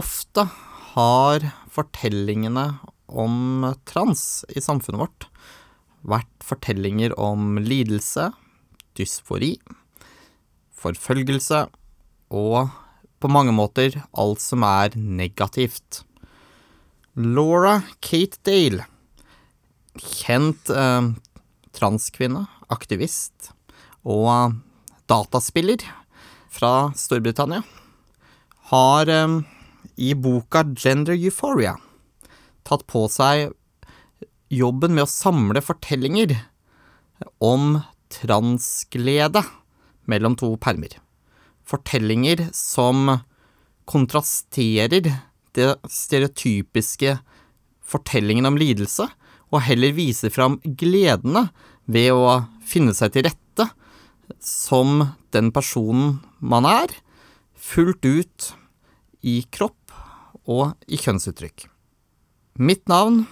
ofte 0.00 0.46
har 0.94 1.44
fortellingene 1.70 2.66
om 3.10 3.68
trans 3.88 4.44
i 4.48 4.62
samfunnet 4.62 5.02
vårt 5.02 5.26
vært 6.00 6.44
fortellinger 6.44 7.12
om 7.20 7.58
lidelse, 7.60 8.30
dysfori, 8.96 9.56
forfølgelse 10.80 11.66
og 12.32 12.70
på 13.20 13.28
mange 13.28 13.52
måter 13.52 13.98
alt 14.16 14.40
som 14.40 14.64
er 14.64 14.96
negativt. 14.96 16.02
Laura 17.20 17.80
Kate 18.00 18.40
Dale, 18.46 18.86
kjent 20.00 20.70
eh, 20.72 21.10
transkvinne, 21.76 22.46
aktivist 22.70 23.50
og 24.06 24.56
dataspiller 25.10 25.82
fra 26.50 26.94
Storbritannia, 26.96 27.60
har 28.70 29.10
eh, 29.10 29.40
i 30.00 30.14
boka 30.16 30.64
Gender 30.72 31.14
Euphoria 31.14 31.76
tatt 32.66 32.86
på 32.88 33.06
seg 33.12 33.50
jobben 34.50 34.96
med 34.96 35.06
å 35.06 35.10
samle 35.10 35.62
fortellinger 35.64 36.34
om 37.44 37.80
transglede 38.10 39.42
mellom 40.10 40.36
to 40.38 40.52
permer. 40.62 40.96
Fortellinger 41.68 42.48
som 42.56 43.20
kontrasterer 43.90 45.10
det 45.54 45.68
stereotypiske 45.90 47.16
fortellingen 47.90 48.46
om 48.46 48.58
lidelse, 48.58 49.06
og 49.50 49.64
heller 49.66 49.94
viser 49.94 50.30
fram 50.30 50.60
gledene 50.62 51.48
ved 51.90 52.14
å 52.14 52.42
finne 52.66 52.94
seg 52.94 53.14
til 53.14 53.26
rette 53.26 53.66
som 54.38 55.08
den 55.34 55.50
personen 55.54 56.20
man 56.38 56.66
er, 56.70 56.92
fullt 57.58 58.06
ut 58.06 58.52
i 59.26 59.40
kropp 59.50 59.79
og 60.48 60.72
i 60.88 60.98
kjønnsuttrykk. 61.00 61.66
Mitt 62.60 62.86
navn, 62.90 63.24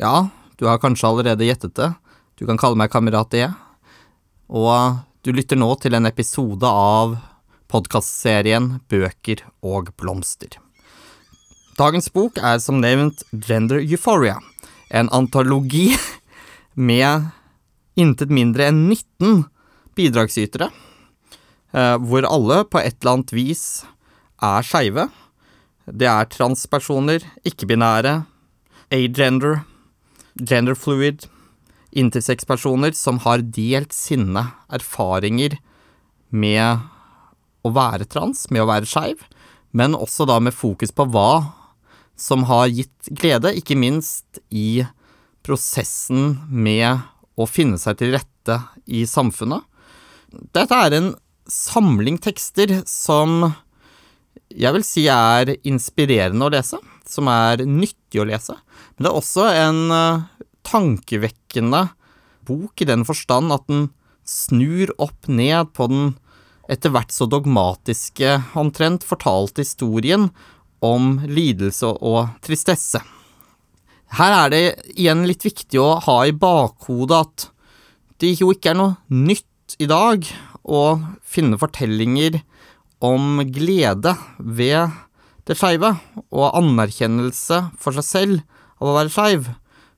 ja, 0.00 0.28
du 0.56 0.68
har 0.68 0.80
kanskje 0.82 1.08
allerede 1.08 1.46
gjettet 1.46 1.74
det, 1.78 1.92
du 2.38 2.46
kan 2.48 2.60
kalle 2.60 2.78
meg 2.78 2.92
Kamerat 2.92 3.34
E, 3.36 3.48
og 4.52 5.02
du 5.22 5.32
lytter 5.34 5.58
nå 5.60 5.68
til 5.80 5.94
en 5.94 6.08
episode 6.08 6.66
av 6.66 7.16
podkastserien 7.72 8.80
Bøker 8.90 9.44
og 9.64 9.92
blomster. 10.00 10.58
Dagens 11.78 12.10
bok 12.12 12.36
er 12.36 12.58
som 12.60 12.82
nevnt 12.82 13.22
Gender 13.32 13.80
Euphoria, 13.80 14.36
en 14.92 15.08
antologi 15.14 15.92
med 16.90 17.30
intet 17.96 18.32
mindre 18.32 18.68
enn 18.68 18.84
19 18.90 19.44
bidragsytere, 19.96 20.68
eh, 21.72 21.96
hvor 21.96 22.28
alle 22.28 22.62
på 22.68 22.80
et 22.80 22.98
eller 23.00 23.16
annet 23.16 23.34
vis 23.36 23.64
er 24.42 24.66
skeive. 24.66 25.08
Det 25.86 26.06
er 26.06 26.28
transpersoner, 26.30 27.24
ikke-binære, 27.48 28.22
agender, 28.92 29.64
genderfluid, 30.38 31.26
intersexpersoner 31.92 32.94
som 32.96 33.18
har 33.24 33.42
delt 33.42 33.92
sine 33.92 34.46
erfaringer 34.72 35.58
med 36.30 36.86
å 37.62 37.72
være 37.74 38.06
trans, 38.08 38.46
med 38.50 38.62
å 38.62 38.70
være 38.70 38.88
skeiv, 38.88 39.26
men 39.72 39.96
også 39.96 40.26
da 40.28 40.38
med 40.40 40.54
fokus 40.54 40.92
på 40.94 41.08
hva 41.10 41.52
som 42.18 42.46
har 42.48 42.70
gitt 42.70 43.10
glede, 43.10 43.52
ikke 43.56 43.76
minst 43.78 44.40
i 44.50 44.84
prosessen 45.42 46.36
med 46.48 47.02
å 47.34 47.48
finne 47.48 47.80
seg 47.80 47.98
til 47.98 48.14
rette 48.14 48.58
i 48.86 49.02
samfunnet. 49.08 49.64
Dette 50.54 50.78
er 50.86 50.96
en 50.96 51.10
samling 51.50 52.20
tekster 52.22 52.78
som 52.88 53.50
jeg 54.58 54.76
vil 54.76 54.84
si 54.86 55.06
er 55.10 55.54
inspirerende 55.68 56.48
å 56.48 56.52
lese, 56.52 56.78
som 57.08 57.28
er 57.30 57.64
nyttig 57.66 58.22
å 58.22 58.28
lese. 58.28 58.56
Men 58.94 59.06
det 59.06 59.10
er 59.10 59.18
også 59.18 59.46
en 59.50 59.80
uh, 59.92 60.24
tankevekkende 60.66 61.86
bok 62.48 62.82
i 62.82 62.88
den 62.88 63.06
forstand 63.06 63.54
at 63.54 63.66
den 63.70 63.88
snur 64.28 64.92
opp 65.02 65.28
ned 65.28 65.72
på 65.76 65.88
den 65.90 66.12
etter 66.70 66.92
hvert 66.94 67.12
så 67.12 67.26
dogmatiske, 67.26 68.36
omtrent 68.58 69.04
fortalte 69.06 69.64
historien 69.64 70.28
om 70.82 71.16
lidelse 71.26 71.90
og 72.02 72.30
tristesse. 72.44 73.02
Her 74.18 74.36
er 74.36 74.52
det 74.52 74.62
igjen 74.92 75.24
litt 75.28 75.44
viktig 75.46 75.80
å 75.80 75.96
ha 76.04 76.18
i 76.28 76.34
bakhodet 76.36 77.18
at 77.18 77.46
det 78.22 78.34
jo 78.38 78.52
ikke 78.54 78.72
er 78.72 78.78
noe 78.78 78.96
nytt 79.08 79.78
i 79.82 79.88
dag 79.90 80.26
å 80.62 80.82
finne 81.24 81.58
fortellinger 81.58 82.42
om 83.02 83.42
glede 83.50 84.14
ved 84.38 84.92
det 85.48 85.56
skeive, 85.58 85.90
og 86.30 86.54
anerkjennelse 86.58 87.58
for 87.80 87.96
seg 87.98 88.06
selv 88.06 88.40
av 88.78 88.90
å 88.90 88.96
være 89.00 89.12
skeiv. 89.12 89.50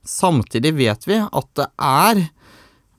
Samtidig 0.05 0.75
vet 0.79 1.07
vi 1.09 1.21
at 1.21 1.49
det 1.59 1.69
er, 1.81 2.27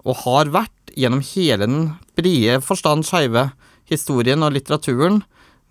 og 0.06 0.22
har 0.26 0.54
vært 0.54 0.94
gjennom 0.96 1.24
hele 1.34 1.66
den 1.66 1.80
brede 2.18 2.62
forstand 2.64 3.06
skeive 3.08 3.50
historien 3.90 4.46
og 4.46 4.56
litteraturen, 4.56 5.24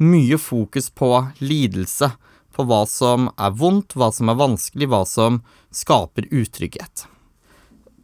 mye 0.03 0.39
fokus 0.43 0.91
på 0.91 1.11
lidelse, 1.43 2.11
på 2.55 2.67
hva 2.71 2.85
som 2.87 3.29
er 3.35 3.55
vondt, 3.59 3.97
hva 3.99 4.13
som 4.15 4.31
er 4.31 4.39
vanskelig, 4.39 4.91
hva 4.91 5.03
som 5.09 5.41
skaper 5.75 6.29
utrygghet. 6.31 7.07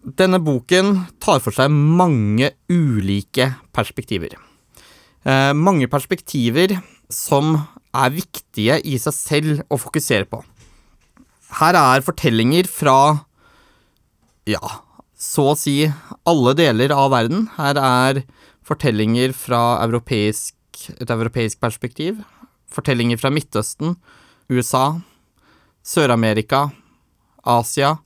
Denne 0.01 0.41
boken 0.43 1.05
tar 1.23 1.43
for 1.45 1.55
seg 1.55 1.71
mange 1.71 2.55
ulike 2.73 3.53
perspektiver. 3.77 4.35
Eh, 5.21 5.53
mange 5.53 5.89
perspektiver 5.91 6.79
som 7.13 7.59
er 7.93 8.15
viktige 8.15 8.79
i 8.89 8.97
seg 9.03 9.17
selv 9.17 9.65
å 9.69 9.77
fokusere 9.81 10.29
på. 10.31 10.41
Her 11.61 11.77
er 11.77 12.05
fortellinger 12.07 12.69
fra 12.71 13.27
ja, 14.49 14.63
så 15.19 15.51
å 15.53 15.59
si 15.59 15.83
alle 16.29 16.55
deler 16.57 16.95
av 16.95 17.11
verden. 17.13 17.49
Her 17.59 17.77
er 17.77 18.23
fortellinger 18.65 19.35
fra 19.37 19.81
europeisk, 19.85 20.57
et 20.97 21.11
europeisk 21.11 21.61
perspektiv. 21.61 22.23
Fortellinger 22.71 23.19
fra 23.21 23.33
Midtøsten, 23.35 23.99
USA, 24.49 25.01
Sør-Amerika, 25.85 26.69
Asia 27.45 27.99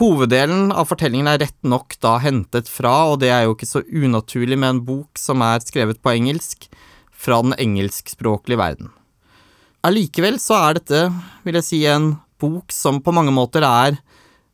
Hoveddelen 0.00 0.70
av 0.72 0.88
fortellingen 0.88 1.28
er 1.28 1.42
rett 1.42 1.58
nok 1.68 1.98
da 2.00 2.16
hentet 2.22 2.70
fra, 2.70 3.10
og 3.12 3.20
det 3.20 3.28
er 3.34 3.44
jo 3.44 3.52
ikke 3.56 3.68
så 3.68 3.82
unaturlig 3.84 4.56
med 4.56 4.70
en 4.70 4.80
bok 4.86 5.20
som 5.20 5.44
er 5.44 5.60
skrevet 5.64 6.00
på 6.00 6.14
engelsk, 6.14 6.70
fra 7.12 7.38
den 7.44 7.54
engelskspråklige 7.60 8.58
verden. 8.58 8.88
Allikevel 9.86 10.40
så 10.42 10.56
er 10.58 10.78
dette, 10.78 11.02
vil 11.44 11.58
jeg 11.60 11.66
si, 11.66 11.82
en 11.86 12.14
bok 12.42 12.72
som 12.74 13.02
på 13.04 13.14
mange 13.14 13.34
måter 13.34 13.62
er 13.66 14.00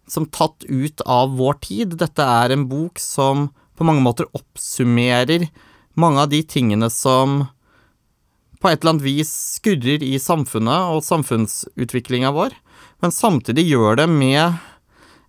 som 0.09 0.27
tatt 0.27 0.66
ut 0.69 1.00
av 1.06 1.37
vår 1.38 1.60
tid. 1.65 1.97
Dette 2.00 2.25
er 2.25 2.53
en 2.53 2.66
bok 2.69 3.00
som 3.00 3.48
på 3.78 3.87
mange 3.87 4.03
måter 4.04 4.28
oppsummerer 4.37 5.47
mange 5.98 6.25
av 6.25 6.32
de 6.32 6.43
tingene 6.47 6.91
som 6.93 7.44
på 8.59 8.71
et 8.71 8.81
eller 8.81 8.97
annet 8.97 9.06
vis 9.06 9.31
skurrer 9.59 10.03
i 10.03 10.16
samfunnet 10.22 10.94
og 10.94 11.04
samfunnsutviklinga 11.06 12.32
vår, 12.34 12.56
men 13.03 13.15
samtidig 13.15 13.69
gjør 13.69 14.00
det 14.00 14.09
med 14.10 14.59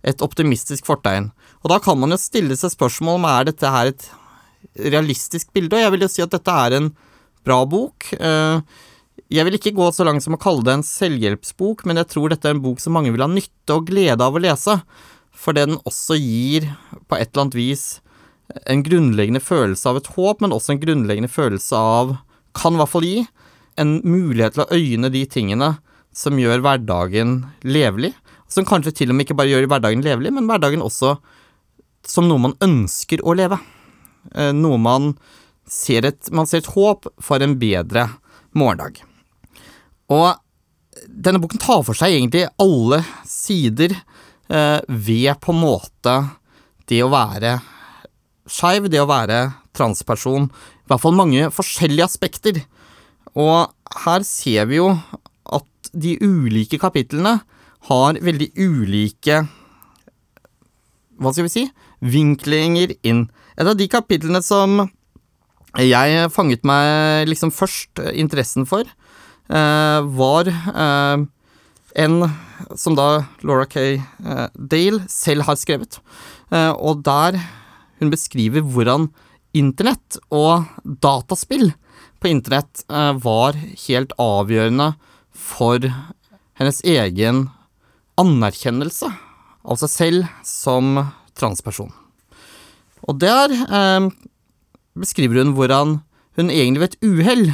et 0.06 0.22
optimistisk 0.24 0.86
fortegn. 0.88 1.30
Og 1.60 1.72
da 1.72 1.80
kan 1.82 1.98
man 2.00 2.14
jo 2.14 2.20
stille 2.20 2.56
seg 2.56 2.72
spørsmål 2.72 3.18
om 3.20 3.28
er 3.28 3.50
dette 3.50 3.72
her 3.72 3.90
et 3.92 4.06
realistisk 4.90 5.50
bilde, 5.56 5.76
og 5.76 5.84
jeg 5.84 5.94
vil 5.94 6.06
jo 6.06 6.12
si 6.12 6.24
at 6.24 6.32
dette 6.32 6.54
er 6.66 6.76
en 6.78 6.90
bra 7.46 7.62
bok. 7.68 8.10
Eh, 8.16 8.60
jeg 9.30 9.46
vil 9.46 9.56
ikke 9.58 9.74
gå 9.76 9.88
så 9.94 10.06
langt 10.06 10.24
som 10.24 10.36
å 10.36 10.40
kalle 10.40 10.64
det 10.66 10.76
en 10.78 10.86
selvhjelpsbok, 10.86 11.84
men 11.88 12.00
jeg 12.00 12.10
tror 12.14 12.32
dette 12.32 12.48
er 12.48 12.56
en 12.56 12.62
bok 12.64 12.80
som 12.82 12.96
mange 12.96 13.12
vil 13.14 13.24
ha 13.24 13.30
nytte 13.30 13.76
og 13.76 13.88
glede 13.90 14.24
av 14.24 14.36
å 14.36 14.42
lese, 14.42 14.80
fordi 15.36 15.66
den 15.68 15.82
også 15.86 16.16
gir, 16.18 16.66
på 17.08 17.18
et 17.18 17.30
eller 17.30 17.46
annet 17.46 17.58
vis, 17.58 17.84
en 18.66 18.82
grunnleggende 18.82 19.42
følelse 19.42 19.86
av 19.86 20.00
et 20.00 20.10
håp, 20.16 20.40
men 20.42 20.54
også 20.56 20.74
en 20.74 20.82
grunnleggende 20.82 21.30
følelse 21.30 21.78
av 21.78 22.18
Kan 22.50 22.74
i 22.74 22.80
hvert 22.80 22.90
fall 22.90 23.04
gi 23.06 23.18
en 23.78 23.92
mulighet 24.02 24.56
til 24.56 24.64
å 24.64 24.74
øyne 24.74 25.10
de 25.14 25.20
tingene 25.30 25.68
som 26.10 26.34
gjør 26.34 26.64
hverdagen 26.64 27.36
levelig, 27.62 28.10
som 28.50 28.66
kanskje 28.66 28.94
til 29.00 29.12
og 29.12 29.16
med 29.16 29.26
ikke 29.26 29.38
bare 29.38 29.52
gjør 29.52 29.68
hverdagen 29.70 30.04
levelig, 30.04 30.32
men 30.34 30.48
hverdagen 30.50 30.82
også 30.84 31.16
som 32.06 32.26
noe 32.28 32.42
man 32.48 32.56
ønsker 32.64 33.22
å 33.22 33.34
leve. 33.38 33.60
Eh, 34.34 34.52
noe 34.56 34.78
man 34.80 35.14
ser 35.70 36.08
et, 36.08 36.30
man 36.34 36.48
ser 36.50 36.64
et 36.64 36.72
håp 36.74 37.08
for 37.22 37.42
en 37.44 37.56
bedre 37.60 38.08
morgendag. 38.56 39.02
Og 40.10 40.34
denne 41.06 41.40
boken 41.40 41.62
tar 41.62 41.84
for 41.86 41.96
seg 41.96 42.16
egentlig 42.16 42.48
alle 42.60 43.02
sider 43.28 43.94
eh, 43.94 44.80
ved 44.88 45.30
på 45.42 45.54
en 45.54 45.62
måte 45.62 46.16
det 46.90 47.04
å 47.04 47.12
være 47.12 47.58
skeiv, 48.50 48.88
det 48.90 49.02
å 49.02 49.08
være 49.08 49.44
transperson. 49.76 50.48
I 50.50 50.90
hvert 50.90 51.04
fall 51.04 51.16
mange 51.16 51.50
forskjellige 51.54 52.08
aspekter. 52.08 52.58
Og 53.38 53.70
her 54.04 54.26
ser 54.26 54.66
vi 54.70 54.80
jo 54.80 54.90
at 55.46 55.92
de 55.94 56.16
ulike 56.18 56.80
kapitlene 56.82 57.38
har 57.88 58.18
veldig 58.20 58.50
ulike 58.60 59.40
Hva 61.20 61.32
skal 61.32 61.46
vi 61.46 61.52
si? 61.52 61.64
Vinklinger 62.00 62.94
inn. 63.04 63.26
Et 63.56 63.66
av 63.68 63.76
de 63.76 63.86
kapitlene 63.92 64.40
som 64.44 64.88
jeg 65.78 66.30
fanget 66.34 66.64
meg 66.66 67.28
liksom 67.28 67.52
først 67.54 68.00
interessen 68.16 68.64
for, 68.66 68.88
eh, 69.52 70.00
var 70.16 70.48
eh, 70.48 71.26
en 71.96 72.16
som 72.76 72.96
da 72.96 73.26
Laura 73.42 73.66
K. 73.66 74.00
Eh, 74.00 74.48
Dale 74.54 75.04
selv 75.08 75.44
har 75.46 75.56
skrevet, 75.56 76.00
eh, 76.50 76.72
og 76.72 77.04
der 77.04 77.38
hun 78.00 78.10
beskriver 78.10 78.64
hvordan 78.64 79.10
internett 79.54 80.18
og 80.30 80.66
dataspill 80.84 81.72
på 82.20 82.30
internett 82.30 82.84
eh, 82.88 83.12
var 83.12 83.58
helt 83.86 84.12
avgjørende 84.18 84.94
for 85.32 85.78
hennes 86.58 86.80
egen 86.84 87.48
anerkjennelse 88.20 89.10
av 89.60 89.80
seg 89.82 89.92
selv 89.92 90.28
som 90.46 90.98
transperson. 91.38 91.92
Og 93.08 93.18
der 93.20 93.52
eh, 93.52 94.08
beskriver 94.98 95.42
hun 95.42 95.54
hvordan 95.56 95.98
hun 96.38 96.52
egentlig 96.52 96.82
ved 96.82 96.92
et 96.94 97.04
uhell 97.04 97.44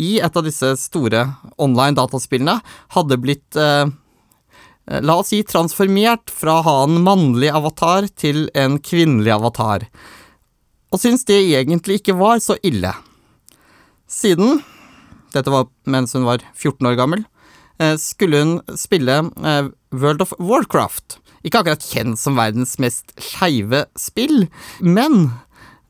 i 0.00 0.12
et 0.24 0.36
av 0.36 0.46
disse 0.46 0.74
store 0.80 1.26
online 1.60 1.96
dataspillene 1.98 2.58
hadde 2.96 3.20
blitt 3.20 3.58
eh, 3.60 3.90
La 4.82 5.14
oss 5.14 5.28
si 5.30 5.38
transformert 5.46 6.32
fra 6.34 6.56
å 6.58 6.64
ha 6.66 6.72
en 6.88 6.96
mannlig 7.06 7.52
avatar 7.54 8.08
til 8.18 8.48
en 8.58 8.80
kvinnelig 8.82 9.30
avatar, 9.30 9.84
og 10.90 10.98
syns 10.98 11.22
det 11.28 11.38
egentlig 11.38 12.00
ikke 12.00 12.16
var 12.18 12.42
så 12.42 12.56
ille. 12.66 12.90
Siden, 14.10 14.58
dette 15.30 15.54
var 15.54 15.70
mens 15.86 16.16
hun 16.18 16.26
var 16.26 16.42
14 16.50 16.90
år 16.90 16.98
gammel, 16.98 17.22
skulle 18.00 18.42
hun 18.42 18.54
spille 18.78 19.18
eh, 19.42 19.70
World 19.94 20.24
of 20.24 20.34
Warcraft. 20.38 21.18
Ikke 21.42 21.62
akkurat 21.62 21.84
kjent 21.84 22.20
som 22.20 22.38
verdens 22.38 22.76
mest 22.82 23.14
skeive 23.20 23.84
spill, 23.98 24.46
men 24.78 25.32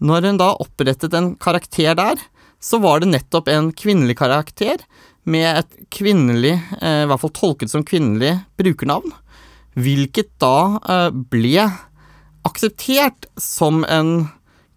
når 0.03 0.29
hun 0.31 0.41
da 0.41 0.53
opprettet 0.63 1.15
en 1.15 1.35
karakter 1.41 1.95
der, 1.99 2.21
så 2.63 2.79
var 2.83 3.03
det 3.03 3.11
nettopp 3.13 3.51
en 3.51 3.71
kvinnelig 3.75 4.17
karakter 4.21 4.83
med 5.29 5.63
et 5.63 5.89
kvinnelig, 5.95 6.55
eh, 6.81 7.03
i 7.05 7.09
hvert 7.11 7.23
fall 7.23 7.35
tolket 7.37 7.71
som 7.71 7.85
kvinnelig, 7.87 8.37
brukernavn. 8.59 9.13
Hvilket 9.79 10.33
da 10.43 10.79
eh, 10.83 11.11
ble 11.11 11.67
akseptert 12.47 13.29
som 13.41 13.85
en 13.85 14.31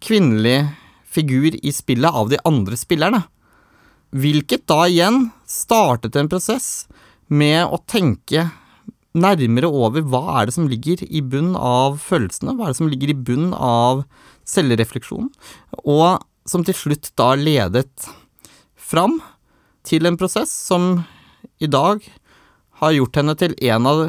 kvinnelig 0.03 0.67
figur 1.09 1.55
i 1.55 1.71
spillet 1.73 2.11
av 2.11 2.29
de 2.29 2.39
andre 2.45 2.77
spillerne. 2.77 3.23
Hvilket 4.15 4.67
da 4.69 4.85
igjen 4.87 5.29
startet 5.49 6.15
en 6.19 6.29
prosess 6.31 6.85
med 7.27 7.65
å 7.65 7.79
tenke 7.89 8.49
nærmere 9.15 9.69
over 9.71 10.03
hva 10.03 10.39
er 10.41 10.47
det 10.47 10.55
som 10.57 10.67
ligger 10.69 11.01
i 11.07 11.21
bunn 11.23 11.53
av 11.55 11.99
følelsene, 12.03 12.55
hva 12.55 12.67
er 12.67 12.73
det 12.73 12.79
som 12.81 12.91
ligger 12.91 13.13
i 13.13 13.17
bunn 13.27 13.53
av 13.55 14.03
selvrefleksjonen, 14.45 15.31
og 15.87 16.25
som 16.45 16.65
til 16.67 16.77
slutt 16.77 17.09
da 17.17 17.31
ledet 17.39 18.09
fram 18.75 19.17
til 19.87 20.05
en 20.05 20.19
prosess 20.19 20.51
som 20.51 21.05
i 21.63 21.69
dag 21.71 22.03
har 22.81 22.95
gjort 22.97 23.21
henne 23.21 23.35
til 23.39 23.55
en 23.71 23.87
av 23.89 24.03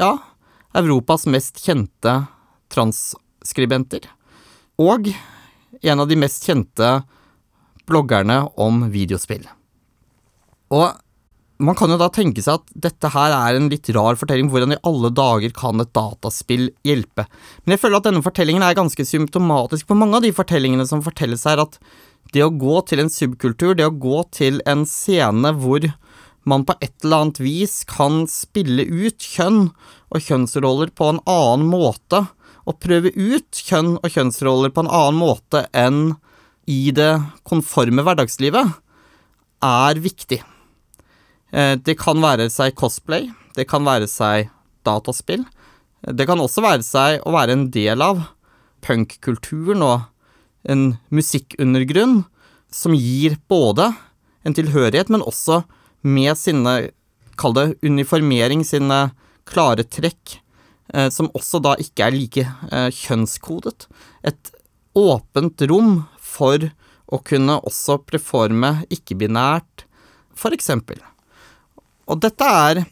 ja, 0.00 0.12
Europas 0.76 1.28
mest 1.30 1.60
kjente 1.62 2.16
transskribenter. 2.72 4.08
Og 4.80 5.12
en 5.82 6.02
av 6.02 6.08
de 6.10 6.18
mest 6.18 6.44
kjente 6.48 6.90
bloggerne 7.88 8.38
om 8.60 8.86
videospill. 8.92 9.44
Og 10.72 11.01
man 11.62 11.76
kan 11.78 11.92
jo 11.92 11.98
da 12.00 12.08
tenke 12.12 12.42
seg 12.42 12.60
at 12.60 12.72
dette 12.88 13.10
her 13.14 13.32
er 13.36 13.56
en 13.56 13.68
litt 13.70 13.88
rar 13.94 14.18
fortelling. 14.18 14.50
Hvordan 14.52 14.74
i 14.74 14.80
alle 14.88 15.12
dager 15.14 15.54
kan 15.56 15.82
et 15.82 15.92
dataspill 15.94 16.70
hjelpe? 16.86 17.26
Men 17.62 17.76
jeg 17.76 17.82
føler 17.84 18.00
at 18.00 18.08
denne 18.08 18.24
fortellingen 18.24 18.64
er 18.66 18.78
ganske 18.78 19.06
symptomatisk 19.06 19.88
på 19.88 19.98
mange 19.98 20.18
av 20.18 20.26
de 20.26 20.32
fortellingene 20.34 20.86
som 20.88 21.04
fortelles 21.04 21.46
her, 21.48 21.62
at 21.62 21.78
det 22.32 22.44
å 22.44 22.52
gå 22.54 22.80
til 22.88 23.02
en 23.02 23.12
subkultur, 23.12 23.74
det 23.78 23.86
å 23.86 23.94
gå 23.94 24.22
til 24.34 24.62
en 24.68 24.84
scene 24.88 25.54
hvor 25.58 25.86
man 26.48 26.64
på 26.66 26.74
et 26.82 26.94
eller 27.04 27.24
annet 27.24 27.40
vis 27.42 27.82
kan 27.86 28.24
spille 28.30 28.86
ut 28.88 29.22
kjønn 29.22 29.68
og 30.12 30.22
kjønnsroller 30.26 30.90
på 30.96 31.10
en 31.12 31.20
annen 31.30 31.68
måte, 31.70 32.24
og 32.66 32.78
prøve 32.82 33.10
ut 33.14 33.58
kjønn 33.58 33.96
og 33.98 34.08
kjønnsroller 34.14 34.74
på 34.74 34.84
en 34.84 34.90
annen 34.90 35.18
måte 35.18 35.66
enn 35.74 36.14
i 36.70 36.94
det 36.94 37.16
konforme 37.46 38.04
hverdagslivet, 38.06 38.78
er 39.62 40.02
viktig. 40.02 40.42
Eh, 41.52 41.76
det 41.76 41.98
kan 42.00 42.20
være 42.22 42.48
seg 42.52 42.76
cosplay, 42.78 43.28
det 43.56 43.68
kan 43.68 43.84
være 43.84 44.08
seg 44.10 44.48
dataspill. 44.86 45.44
Det 46.02 46.26
kan 46.26 46.40
også 46.42 46.64
være 46.64 46.82
seg 46.82 47.20
å 47.28 47.34
være 47.34 47.54
en 47.54 47.66
del 47.74 48.02
av 48.02 48.24
punkkulturen 48.82 49.84
og 49.86 50.08
en 50.66 50.96
musikkundergrunn 51.14 52.22
som 52.72 52.96
gir 52.96 53.36
både 53.50 53.92
en 54.42 54.56
tilhørighet, 54.56 55.12
men 55.12 55.22
også 55.22 55.62
med 56.02 56.34
sine, 56.40 56.90
kall 57.38 57.54
det 57.54 57.66
uniformering, 57.84 58.64
sine 58.66 59.12
klare 59.48 59.84
trekk, 59.84 60.38
eh, 60.94 61.10
som 61.12 61.30
også 61.36 61.60
da 61.62 61.76
ikke 61.78 62.08
er 62.08 62.16
like 62.16 62.46
eh, 62.72 62.88
kjønnskodet. 62.90 63.86
Et 64.24 64.52
åpent 64.98 65.68
rom 65.70 66.02
for 66.18 66.70
å 67.12 67.20
kunne 67.22 67.60
også 67.60 68.00
preforme 68.08 68.80
ikke-binært, 68.92 69.86
for 70.34 70.54
eksempel. 70.56 70.98
Og 72.10 72.20
dette 72.22 72.46
er, 72.46 72.82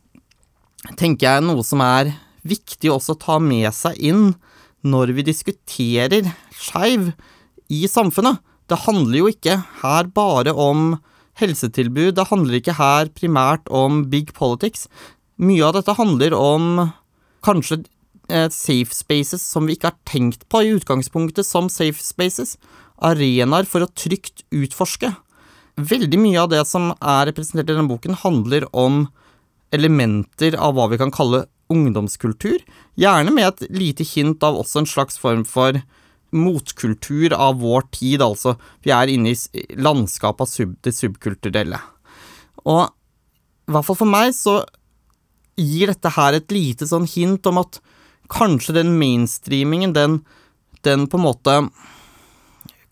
tenker 0.99 1.27
jeg, 1.27 1.47
noe 1.47 1.65
som 1.67 1.83
er 1.85 2.15
viktig 2.47 2.93
også 2.93 3.17
å 3.17 3.21
ta 3.21 3.39
med 3.43 3.69
seg 3.77 3.99
inn 3.99 4.33
når 4.87 5.13
vi 5.17 5.27
diskuterer 5.27 6.31
skeiv 6.57 7.11
i 7.71 7.85
samfunnet. 7.91 8.41
Det 8.71 8.85
handler 8.87 9.19
jo 9.19 9.31
ikke 9.33 9.59
her 9.83 10.11
bare 10.15 10.55
om 10.55 10.95
helsetilbud, 11.41 12.15
det 12.17 12.29
handler 12.31 12.59
ikke 12.61 12.79
her 12.79 13.11
primært 13.17 13.67
om 13.73 14.05
big 14.13 14.35
politics. 14.37 14.87
Mye 15.41 15.65
av 15.67 15.79
dette 15.79 15.97
handler 15.97 16.37
om 16.37 16.93
kanskje 17.47 17.83
eh, 18.29 18.49
safe 18.53 18.95
spaces 18.95 19.43
som 19.43 19.67
vi 19.67 19.77
ikke 19.77 19.93
har 19.93 19.99
tenkt 20.09 20.47
på 20.53 20.63
i 20.63 20.75
utgangspunktet 20.77 21.49
som 21.49 21.71
safe 21.73 22.03
spaces. 22.05 22.57
Arenaer 23.01 23.67
for 23.69 23.85
å 23.85 23.91
trygt 23.97 24.45
utforske. 24.53 25.15
Veldig 25.81 26.19
mye 26.21 26.43
av 26.43 26.51
det 26.53 26.61
som 26.69 26.91
er 26.99 27.29
representert 27.31 27.71
i 27.71 27.75
denne 27.75 27.89
boken, 27.89 28.19
handler 28.21 28.67
om 28.77 29.07
elementer 29.75 30.57
av 30.59 30.75
hva 30.77 30.89
vi 30.91 30.99
kan 31.01 31.13
kalle 31.15 31.45
ungdomskultur, 31.71 32.59
gjerne 32.99 33.33
med 33.33 33.47
et 33.47 33.71
lite 33.71 34.05
hint 34.05 34.43
av 34.43 34.59
også 34.59 34.83
en 34.83 34.91
slags 34.91 35.21
form 35.21 35.45
for 35.47 35.79
motkultur 36.35 37.35
av 37.35 37.61
vår 37.63 37.87
tid, 37.95 38.23
altså. 38.23 38.57
Vi 38.83 38.93
er 38.95 39.11
inne 39.11 39.33
i 39.35 39.65
landskapet 39.79 40.47
av 40.47 40.51
sub, 40.51 40.75
det 40.83 40.95
subkulturelle. 40.95 41.79
Og 42.67 42.83
i 42.87 43.75
hvert 43.75 43.87
fall 43.87 43.99
for 43.99 44.11
meg 44.11 44.35
så 44.35 44.61
gir 45.61 45.91
dette 45.91 46.13
her 46.17 46.37
et 46.37 46.53
lite 46.55 46.89
sånn 46.89 47.07
hint 47.11 47.47
om 47.51 47.61
at 47.63 47.81
kanskje 48.31 48.77
den 48.79 48.95
mainstreamingen, 48.99 49.95
den, 49.95 50.21
den 50.87 51.07
på 51.11 51.19
en 51.19 51.27
måte 51.27 51.57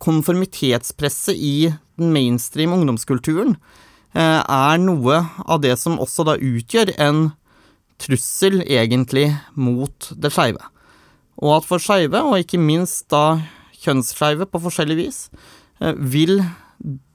konformitetspresset 0.02 1.34
i 1.34 1.56
mainstream 1.98 2.74
ungdomskulturen, 2.76 3.56
eh, 4.14 4.40
er 4.42 4.78
noe 4.78 5.22
av 5.46 5.62
det 5.62 5.76
som 5.78 5.98
også 5.98 6.26
da 6.28 6.36
utgjør 6.36 6.94
en 6.98 7.32
trussel, 7.98 8.62
egentlig, 8.62 9.32
mot 9.54 10.12
det 10.14 10.30
skeive. 10.32 10.62
Og 11.42 11.58
at 11.58 11.66
for 11.66 11.82
skeive, 11.82 12.20
og 12.22 12.38
ikke 12.38 12.60
minst 12.62 13.08
da 13.10 13.40
kjønnsskeive 13.78 14.46
på 14.50 14.62
forskjellig 14.62 14.96
vis, 14.98 15.18
eh, 15.80 15.94
vil 15.94 16.42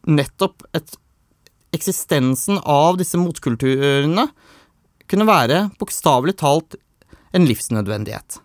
nettopp 0.07 0.63
et, 0.75 0.95
eksistensen 1.73 2.59
av 2.65 2.99
disse 2.99 3.17
motkulturene 3.17 4.27
kunne 5.09 5.27
være 5.27 5.69
bokstavelig 5.79 6.37
talt 6.37 6.75
en 7.33 7.47
livsnødvendighet. 7.47 8.39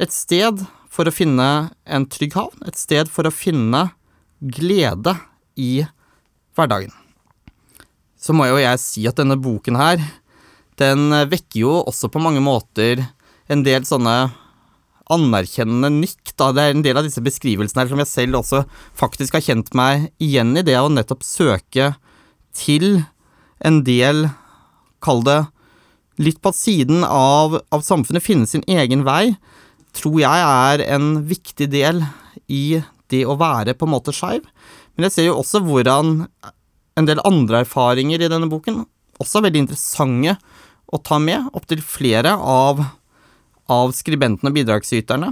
Et 0.00 0.12
sted 0.12 0.64
for 0.90 1.08
å 1.08 1.14
finne 1.14 1.70
en 1.86 2.06
trygg 2.06 2.36
havn, 2.36 2.60
et 2.66 2.78
sted 2.78 3.08
for 3.12 3.28
å 3.28 3.34
finne 3.34 3.90
glede 4.40 5.14
i 5.60 5.84
hverdagen. 6.56 6.92
Så 8.20 8.34
må 8.36 8.46
jo 8.48 8.60
jeg 8.60 8.80
si 8.82 9.06
at 9.08 9.20
denne 9.20 9.38
boken 9.40 9.78
her, 9.80 10.02
den 10.80 11.12
vekker 11.28 11.62
jo 11.62 11.74
også 11.84 12.08
på 12.12 12.22
mange 12.22 12.40
måter 12.44 13.02
en 13.50 13.64
del 13.66 13.84
sånne 13.88 14.30
anerkjennende 15.10 15.90
nikk. 15.92 16.32
Da. 16.38 16.50
Det 16.54 16.64
er 16.64 16.74
en 16.74 16.84
del 16.84 17.00
av 17.00 17.06
disse 17.06 17.22
beskrivelsene 17.24 17.82
her 17.82 17.90
som 17.90 18.00
jeg 18.00 18.10
selv 18.10 18.40
også 18.40 18.62
faktisk 18.98 19.36
har 19.36 19.44
kjent 19.44 19.72
meg 19.76 20.10
igjen 20.22 20.54
i, 20.56 20.64
det 20.64 20.78
å 20.78 20.90
nettopp 20.92 21.24
søke 21.26 21.94
til 22.56 23.02
en 23.64 23.82
del, 23.84 24.28
kall 25.04 25.24
det, 25.26 25.40
litt 26.20 26.40
på 26.44 26.52
siden 26.54 27.04
av, 27.04 27.58
av 27.72 27.84
samfunnet, 27.84 28.24
finne 28.24 28.48
sin 28.48 28.64
egen 28.68 29.04
vei, 29.06 29.34
tror 29.96 30.20
jeg 30.22 30.46
er 30.46 30.84
en 30.94 31.12
viktig 31.28 31.68
del 31.72 32.02
i 32.48 32.80
det 33.10 33.24
å 33.26 33.38
være 33.40 33.76
på 33.76 33.88
en 33.88 33.94
måte 33.94 34.14
skeiv. 34.14 34.46
Men 34.94 35.08
jeg 35.08 35.16
ser 35.16 35.28
jo 35.28 35.38
også 35.40 35.62
hvordan 35.66 36.24
en 36.98 37.08
del 37.08 37.22
andre 37.26 37.64
erfaringer 37.64 38.22
i 38.22 38.30
denne 38.30 38.50
boken 38.50 38.84
også 39.20 39.40
er 39.40 39.48
veldig 39.48 39.64
interessante 39.66 40.36
å 40.90 40.98
ta 41.04 41.20
med. 41.22 41.50
Opptil 41.56 41.82
flere 41.84 42.34
av 42.38 42.82
av 43.70 43.92
skribentene 43.94 44.50
og 44.50 44.56
bidragsyterne. 44.58 45.30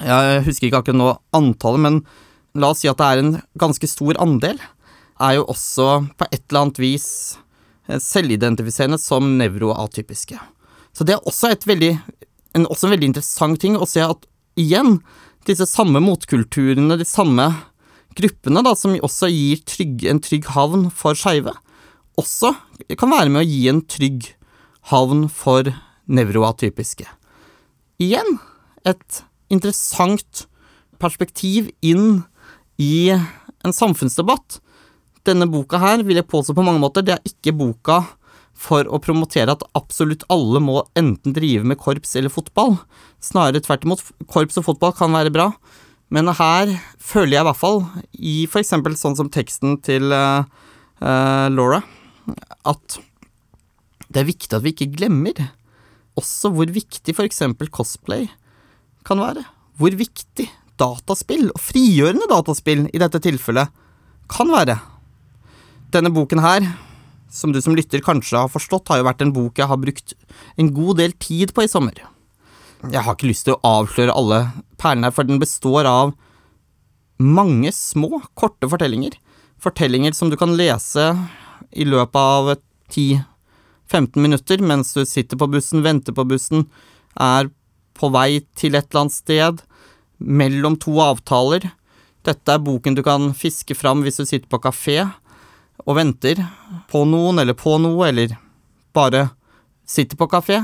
Jeg 0.00 0.44
husker 0.46 0.68
ikke 0.68 0.82
akkurat 0.82 0.98
nå 0.98 1.10
antallet, 1.36 1.82
men 1.84 1.98
la 2.56 2.72
oss 2.72 2.82
si 2.84 2.90
at 2.90 3.00
det 3.00 3.08
er 3.08 3.22
en 3.22 3.34
ganske 3.60 3.88
stor 3.88 4.18
andel 4.22 4.60
er 5.22 5.38
jo 5.38 5.46
også 5.48 5.88
på 6.16 6.28
et 6.28 6.42
eller 6.42 6.66
annet 6.66 6.80
vis 6.80 7.08
eh, 7.88 8.00
selvidentifiserende 8.02 8.98
som 9.00 9.36
nevroatypiske. 9.40 10.36
Så 10.96 11.04
det 11.08 11.16
er 11.16 11.28
også, 11.28 11.54
veldig, 11.68 11.92
en, 12.56 12.66
også 12.68 12.88
en 12.88 12.96
veldig 12.96 13.10
interessant 13.12 13.60
ting 13.60 13.76
å 13.76 13.88
se 13.88 14.04
at 14.04 14.28
igjen, 14.60 14.98
disse 15.46 15.66
samme 15.68 16.00
motkulturene, 16.02 16.98
de 16.98 17.06
samme 17.06 17.48
gruppene 18.16 18.62
da, 18.64 18.72
som 18.78 18.96
også 18.96 19.30
gir 19.30 19.62
trygg, 19.68 20.04
en 20.08 20.22
trygg 20.22 20.48
havn 20.54 20.88
for 20.94 21.18
skeive, 21.18 21.52
også 22.16 22.54
kan 22.96 23.12
være 23.12 23.32
med 23.32 23.44
å 23.44 23.48
gi 23.48 23.62
en 23.70 23.82
trygg 23.84 24.30
havn 24.90 25.26
for 25.32 25.68
nevroatypiske. 26.06 27.06
Igjen 28.02 28.38
et 28.86 29.22
interessant 29.52 30.46
perspektiv 31.00 31.70
inn 31.84 32.22
i 32.80 33.10
en 33.12 33.74
samfunnsdebatt. 33.74 34.60
Denne 35.26 35.48
boka 35.50 35.80
her 35.82 36.04
vil 36.06 36.20
jeg 36.20 36.30
påstå 36.30 36.54
på 36.56 36.64
mange 36.64 36.80
måter, 36.82 37.04
det 37.04 37.16
er 37.16 37.28
ikke 37.28 37.56
boka 37.56 38.02
for 38.56 38.88
å 38.88 39.00
promotere 39.02 39.52
at 39.52 39.64
absolutt 39.76 40.24
alle 40.32 40.62
må 40.64 40.80
enten 40.98 41.34
drive 41.36 41.66
med 41.68 41.78
korps 41.80 42.16
eller 42.16 42.32
fotball. 42.32 42.78
Snarere 43.22 43.60
tvert 43.64 43.84
imot, 43.84 44.04
korps 44.32 44.56
og 44.60 44.66
fotball 44.70 44.94
kan 44.96 45.12
være 45.14 45.34
bra, 45.34 45.50
men 46.12 46.30
her 46.38 46.72
føler 47.02 47.36
jeg 47.36 47.44
i 47.44 47.48
hvert 47.48 47.60
fall, 47.60 47.82
i 48.14 48.36
eksempel 48.46 48.96
sånn 48.98 49.18
som 49.18 49.30
teksten 49.32 49.76
til 49.84 50.14
uh, 50.14 50.46
uh, 51.02 51.46
Laura, 51.52 51.82
at 52.66 52.98
det 54.06 54.22
er 54.22 54.30
viktig 54.30 54.54
at 54.56 54.64
vi 54.64 54.72
ikke 54.72 54.92
glemmer 54.94 55.34
også 56.16 56.50
hvor 56.54 56.70
viktig 56.72 57.14
eksempel 57.26 57.68
cosplay 57.68 58.28
kan 59.06 59.20
være. 59.20 59.42
Hvor 59.76 59.92
viktig 59.92 60.46
dataspill, 60.80 61.50
og 61.52 61.60
frigjørende 61.60 62.28
dataspill 62.30 62.86
i 62.92 63.00
dette 63.00 63.20
tilfellet, 63.24 63.68
kan 64.32 64.50
være. 64.50 64.78
Denne 65.94 66.10
boken 66.14 66.40
her, 66.42 66.64
som 67.36 67.52
du 67.52 67.60
som 67.62 67.76
lytter 67.76 68.02
kanskje 68.04 68.40
har 68.40 68.52
forstått, 68.52 68.88
har 68.88 69.00
jo 69.00 69.08
vært 69.08 69.24
en 69.24 69.34
bok 69.36 69.60
jeg 69.60 69.68
har 69.68 69.80
brukt 69.80 70.14
en 70.56 70.70
god 70.74 71.02
del 71.02 71.14
tid 71.20 71.52
på 71.56 71.66
i 71.66 71.70
sommer. 71.70 72.00
Jeg 72.84 73.02
har 73.02 73.16
ikke 73.16 73.30
lyst 73.30 73.46
til 73.48 73.56
å 73.56 73.76
avsløre 73.80 74.14
alle 74.14 74.40
perlene 74.80 75.08
her, 75.08 75.16
for 75.16 75.28
den 75.28 75.40
består 75.42 75.88
av 75.88 76.14
mange 77.20 77.72
små, 77.72 78.20
korte 78.36 78.68
fortellinger. 78.68 79.16
Fortellinger 79.62 80.16
som 80.16 80.30
du 80.30 80.36
kan 80.40 80.54
lese 80.56 81.08
i 81.72 81.86
løpet 81.88 82.16
av 82.20 82.52
10-15 82.92 84.20
minutter 84.20 84.62
mens 84.64 84.92
du 84.96 85.04
sitter 85.08 85.40
på 85.40 85.48
bussen, 85.50 85.84
venter 85.84 86.16
på 86.16 86.26
bussen, 86.28 86.66
er 87.16 87.48
på 87.96 88.12
vei 88.12 88.44
til 88.58 88.76
et 88.76 88.90
eller 88.90 89.06
annet 89.06 89.16
sted, 89.16 89.62
mellom 90.16 90.76
to 90.80 90.94
avtaler. 91.02 91.70
Dette 92.24 92.52
er 92.52 92.62
boken 92.62 92.96
du 92.96 93.02
kan 93.06 93.32
fiske 93.36 93.76
fram 93.76 94.04
hvis 94.04 94.20
du 94.20 94.26
sitter 94.26 94.48
på 94.50 94.60
kafé 94.64 95.00
og 95.84 95.98
venter 95.98 96.40
på 96.90 97.04
noen 97.08 97.42
eller 97.42 97.56
på 97.58 97.76
noe, 97.82 98.08
eller 98.08 98.36
bare 98.96 99.28
sitter 99.86 100.18
på 100.18 100.28
kafé. 100.30 100.62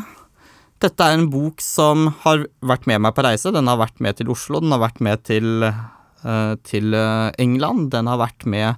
Dette 0.82 1.06
er 1.06 1.14
en 1.14 1.28
bok 1.30 1.62
som 1.62 2.08
har 2.24 2.46
vært 2.64 2.88
med 2.90 3.04
meg 3.04 3.14
på 3.14 3.24
reise. 3.26 3.52
Den 3.54 3.70
har 3.70 3.78
vært 3.78 4.00
med 4.02 4.18
til 4.18 4.32
Oslo, 4.34 4.62
den 4.62 4.74
har 4.74 4.82
vært 4.82 5.02
med 5.04 5.22
til, 5.28 5.62
uh, 5.62 6.54
til 6.66 6.96
uh, 6.96 7.30
England, 7.42 7.92
den 7.94 8.10
har 8.10 8.18
vært 8.18 8.46
med 8.48 8.74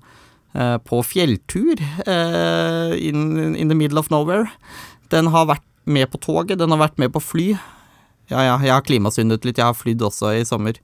uh, 0.59 0.77
på 0.85 1.01
fjelltur 1.07 1.81
in, 1.81 3.55
in, 3.57 3.71
the 3.71 3.79
middle 3.79 4.03
of 4.03 4.11
nowhere. 4.13 4.51
Den 5.15 5.33
har 5.33 5.49
vært 5.49 5.65
med 5.85 6.11
på 6.13 6.21
toget, 6.21 6.59
den 6.61 6.75
har 6.75 6.83
vært 6.83 7.01
med 7.01 7.15
på 7.15 7.23
fly. 7.25 7.49
Ja, 8.33 8.41
ja, 8.45 8.57
jeg 8.61 8.73
har 8.73 8.85
klimasyndet 8.85 9.45
litt, 9.45 9.61
jeg 9.61 9.69
har 9.69 9.77
flydd 9.77 10.05
også 10.05 10.35
i 10.37 10.45
sommer. 10.49 10.79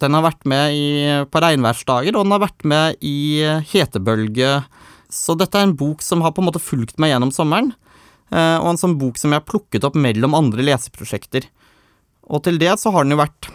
Den 0.00 0.16
har 0.16 0.24
vært 0.24 0.46
med 0.48 0.76
i, 0.76 0.88
på 1.28 1.42
regnværsdager, 1.44 2.16
og 2.16 2.24
den 2.24 2.34
har 2.34 2.42
vært 2.46 2.66
med 2.68 3.00
i 3.04 3.44
hetebølge. 3.72 4.60
Så 5.12 5.36
dette 5.38 5.58
er 5.58 5.68
en 5.68 5.76
bok 5.76 6.04
som 6.04 6.22
har 6.24 6.32
på 6.34 6.42
en 6.42 6.48
måte 6.48 6.62
fulgt 6.62 7.00
meg 7.02 7.12
gjennom 7.12 7.32
sommeren, 7.34 7.72
eh, 8.32 8.56
og 8.60 8.70
en 8.72 8.80
sånn 8.80 8.96
bok 9.00 9.18
som 9.20 9.34
jeg 9.34 9.42
har 9.42 9.48
plukket 9.48 9.84
opp 9.86 9.98
mellom 9.98 10.36
andre 10.38 10.64
leseprosjekter. 10.70 11.48
Og 12.30 12.44
til 12.46 12.60
det 12.62 12.72
så 12.80 12.92
har 12.94 13.04
den 13.04 13.16
jo 13.16 13.20
vært, 13.20 13.50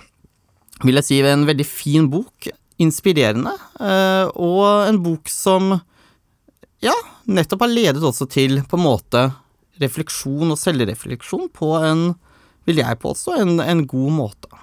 vil 0.84 1.00
jeg 1.00 1.08
si, 1.08 1.20
en 1.24 1.48
veldig 1.48 1.68
fin 1.68 2.10
bok. 2.12 2.52
Inspirerende, 2.84 3.54
eh, 3.80 4.28
og 4.36 4.90
en 4.90 4.98
bok 5.00 5.32
som 5.32 5.78
ja, 6.84 6.96
nettopp 7.32 7.64
har 7.64 7.72
ledet 7.72 8.04
også 8.04 8.28
til 8.28 8.60
på 8.68 8.75
en 8.75 8.84
måte 8.84 9.22
refleksjon 9.80 10.52
og 10.52 10.60
selvrefleksjon 10.60 11.48
på 11.56 11.72
en 11.80 12.10
vil 12.68 12.82
jeg 12.82 13.00
påstå, 13.02 13.38
en, 13.40 13.60
en 13.62 13.86
god 13.88 14.12
måte. 14.12 14.55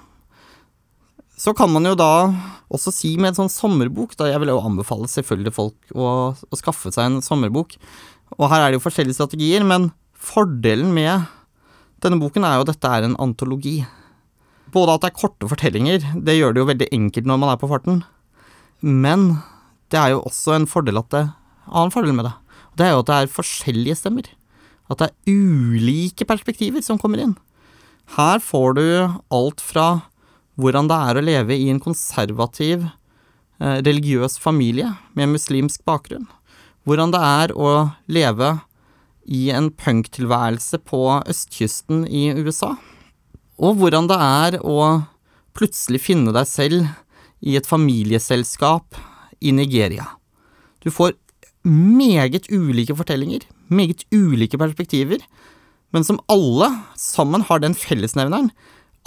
Så 1.42 1.50
kan 1.58 1.72
man 1.74 1.86
jo 1.88 1.96
da 1.98 2.30
også 2.70 2.92
si 2.94 3.16
med 3.18 3.32
en 3.32 3.40
sånn 3.40 3.50
sommerbok, 3.50 4.14
da 4.18 4.28
jeg 4.30 4.38
vil 4.42 4.52
jo 4.52 4.60
anbefale 4.62 5.08
selvfølgelig 5.10 5.52
folk 5.56 5.94
å, 5.94 6.10
å, 6.38 6.58
skaffe 6.58 6.92
seg 6.94 7.08
en 7.08 7.24
sommerbok, 7.24 7.74
og 8.38 8.44
her 8.52 8.62
er 8.62 8.70
det 8.70 8.78
jo 8.78 8.84
forskjellige 8.84 9.18
strategier, 9.18 9.64
men 9.66 9.90
fordelen 10.14 10.92
med 10.94 11.26
denne 12.04 12.20
boken 12.22 12.46
er 12.46 12.56
jo 12.56 12.66
at 12.66 12.70
dette 12.70 12.92
er 12.94 13.08
en 13.08 13.18
antologi. 13.22 13.80
Både 14.72 14.94
at 14.94 15.02
det 15.02 15.10
er 15.10 15.18
korte 15.18 15.50
fortellinger, 15.50 16.06
det 16.14 16.38
gjør 16.38 16.54
det 16.54 16.62
jo 16.62 16.68
veldig 16.70 16.88
enkelt 16.94 17.28
når 17.28 17.42
man 17.42 17.52
er 17.52 17.58
på 17.58 17.70
farten, 17.72 18.04
men 18.86 19.26
det 19.90 19.98
er 19.98 20.14
jo 20.14 20.22
også 20.30 20.54
en 20.54 20.68
fordel 20.70 21.02
at 21.02 21.10
det 21.10 21.24
annen 21.66 21.92
fordel 21.94 22.14
med 22.14 22.28
det. 22.28 22.36
Det 22.78 22.86
er 22.86 22.94
jo 22.94 23.02
at 23.02 23.10
det 23.10 23.18
er 23.18 23.34
forskjellige 23.34 23.98
stemmer. 23.98 24.30
At 24.90 25.02
det 25.02 25.10
er 25.10 25.34
ulike 25.34 26.26
perspektiver 26.28 26.86
som 26.86 27.02
kommer 27.02 27.20
inn. 27.22 27.34
Her 28.14 28.38
får 28.42 28.78
du 28.78 28.86
alt 29.34 29.62
fra 29.62 29.86
hvordan 30.60 30.88
det 30.90 30.98
er 30.98 31.18
å 31.18 31.24
leve 31.24 31.56
i 31.56 31.68
en 31.72 31.80
konservativ, 31.80 32.88
eh, 33.60 33.78
religiøs 33.80 34.38
familie 34.38 34.96
med 35.14 35.32
muslimsk 35.32 35.84
bakgrunn. 35.84 36.26
Hvordan 36.84 37.12
det 37.14 37.22
er 37.22 37.54
å 37.54 37.92
leve 38.08 38.60
i 39.26 39.50
en 39.54 39.70
punktilværelse 39.70 40.82
på 40.84 41.22
østkysten 41.30 42.06
i 42.08 42.32
USA. 42.34 42.76
Og 43.58 43.78
hvordan 43.78 44.08
det 44.10 44.18
er 44.18 44.58
å 44.66 45.06
plutselig 45.54 46.00
finne 46.00 46.32
deg 46.34 46.48
selv 46.48 46.88
i 47.42 47.56
et 47.58 47.68
familieselskap 47.68 48.98
i 49.42 49.52
Nigeria. 49.52 50.06
Du 50.82 50.90
får 50.90 51.14
meget 51.62 52.48
ulike 52.50 52.96
fortellinger, 52.98 53.44
meget 53.70 54.04
ulike 54.10 54.58
perspektiver, 54.58 55.22
men 55.92 56.04
som 56.04 56.20
alle 56.32 56.70
sammen 56.98 57.44
har 57.46 57.62
den 57.62 57.76
fellesnevneren 57.76 58.50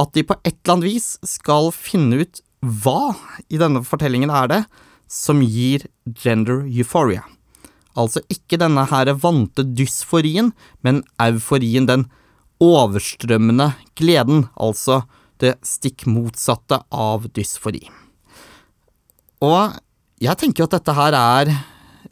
at 0.01 0.11
de 0.15 0.25
på 0.27 0.35
et 0.43 0.55
eller 0.55 0.75
annet 0.75 0.89
vis 0.89 1.07
skal 1.27 1.71
finne 1.75 2.23
ut 2.25 2.41
hva 2.65 3.13
i 3.51 3.59
denne 3.61 3.83
fortellingen 3.85 4.33
er 4.33 4.49
det 4.51 4.61
som 5.11 5.43
gir 5.43 5.85
gender 6.23 6.63
euphoria. 6.65 7.23
Altså 7.95 8.23
ikke 8.31 8.59
denne 8.59 8.83
her 8.89 9.13
vante 9.21 9.63
dysforien, 9.63 10.51
men 10.83 11.03
euforien, 11.21 11.85
den 11.87 12.07
overstrømmende 12.63 13.69
gleden, 13.95 14.47
altså 14.55 15.03
det 15.39 15.55
stikk 15.67 16.07
motsatte 16.09 16.81
av 16.91 17.29
dysfori. 17.35 17.85
Og 19.45 19.77
jeg 20.23 20.39
tenker 20.41 20.63
jo 20.63 20.69
at 20.69 20.77
dette 20.79 20.95
her 20.97 21.15
er 21.19 21.53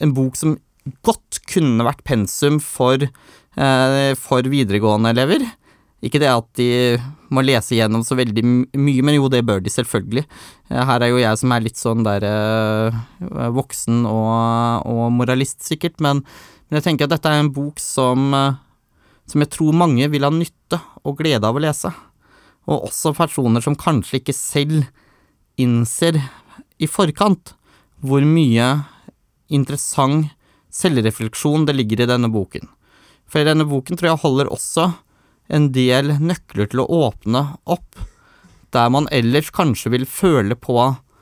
en 0.04 0.12
bok 0.16 0.38
som 0.38 0.56
godt 1.04 1.40
kunne 1.48 1.84
vært 1.84 2.04
pensum 2.06 2.60
for 2.62 3.00
Eh, 3.54 4.14
for 4.18 4.42
videregående 4.50 5.12
elever. 5.14 5.44
Ikke 6.04 6.20
det 6.20 6.28
at 6.28 6.48
de 6.58 6.68
må 7.32 7.42
lese 7.44 7.78
gjennom 7.78 8.02
så 8.04 8.16
veldig 8.18 8.42
mye, 8.44 9.04
men 9.04 9.16
jo, 9.16 9.30
det 9.32 9.44
bør 9.46 9.62
de 9.64 9.72
selvfølgelig. 9.72 10.24
Eh, 10.70 10.82
her 10.90 11.04
er 11.04 11.12
jo 11.12 11.22
jeg 11.22 11.40
som 11.40 11.54
er 11.54 11.64
litt 11.64 11.80
sånn 11.80 12.04
der 12.06 12.26
øh, 12.28 12.98
voksen 13.56 14.04
og, 14.10 14.84
og, 14.90 15.06
moralist, 15.16 15.62
sikkert, 15.64 15.96
men, 16.04 16.20
men, 16.68 16.78
jeg 16.78 16.88
tenker 16.90 17.08
at 17.08 17.16
dette 17.16 17.32
er 17.32 17.40
en 17.40 17.52
bok 17.54 17.80
som, 17.82 18.36
som 19.24 19.44
jeg 19.44 19.52
tror 19.54 19.76
mange 19.84 20.10
vil 20.12 20.26
ha 20.26 20.32
nytte 20.34 20.80
og 21.04 21.18
glede 21.22 21.48
av 21.48 21.56
å 21.56 21.64
lese. 21.64 21.92
Og 22.68 22.90
også 22.90 23.14
personer 23.16 23.64
som 23.64 23.76
kanskje 23.76 24.20
ikke 24.20 24.36
selv 24.36 24.84
innser 25.60 26.18
i 26.82 26.88
forkant 26.90 27.54
hvor 28.04 28.24
mye 28.26 28.66
interessant 29.54 30.32
selvrefleksjon 30.74 31.68
det 31.68 31.76
ligger 31.76 32.02
i 32.02 32.08
denne 32.10 32.30
boken. 32.32 32.66
For 33.30 33.46
denne 33.46 33.66
boken 33.68 33.96
tror 33.96 34.10
jeg 34.10 34.22
holder 34.24 34.50
også 34.52 34.88
en 35.48 35.70
del 35.74 36.16
nøkler 36.20 36.70
til 36.70 36.82
å 36.84 36.88
åpne 37.08 37.46
opp 37.64 38.04
der 38.74 38.90
man 38.90 39.06
ellers 39.14 39.52
kanskje 39.54 39.92
vil 39.94 40.06
føle 40.08 40.56
på 40.58 40.78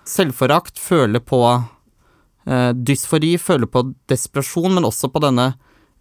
selvforakt, 0.09 0.79
føle 0.81 1.21
på 1.21 1.43
eh, 1.53 2.71
dysfori, 2.73 3.37
føle 3.39 3.69
på 3.69 3.85
desperasjon, 4.11 4.73
men 4.77 4.89
også 4.89 5.11
på 5.13 5.23
denne 5.23 5.53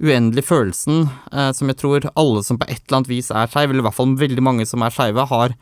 uendelige 0.02 0.48
følelsen 0.48 1.04
eh, 1.32 1.52
som 1.54 1.70
jeg 1.70 1.80
tror 1.82 2.08
alle 2.16 2.44
som 2.46 2.60
på 2.62 2.70
et 2.70 2.82
eller 2.86 3.02
annet 3.02 3.12
vis 3.12 3.30
er 3.34 3.52
skeive, 3.52 3.74
eller 3.74 3.84
i 3.84 3.90
hvert 3.90 4.00
fall 4.00 4.16
veldig 4.22 4.46
mange 4.46 4.66
som 4.70 4.86
er 4.86 4.96
skeive, 4.96 5.28
har, 5.30 5.56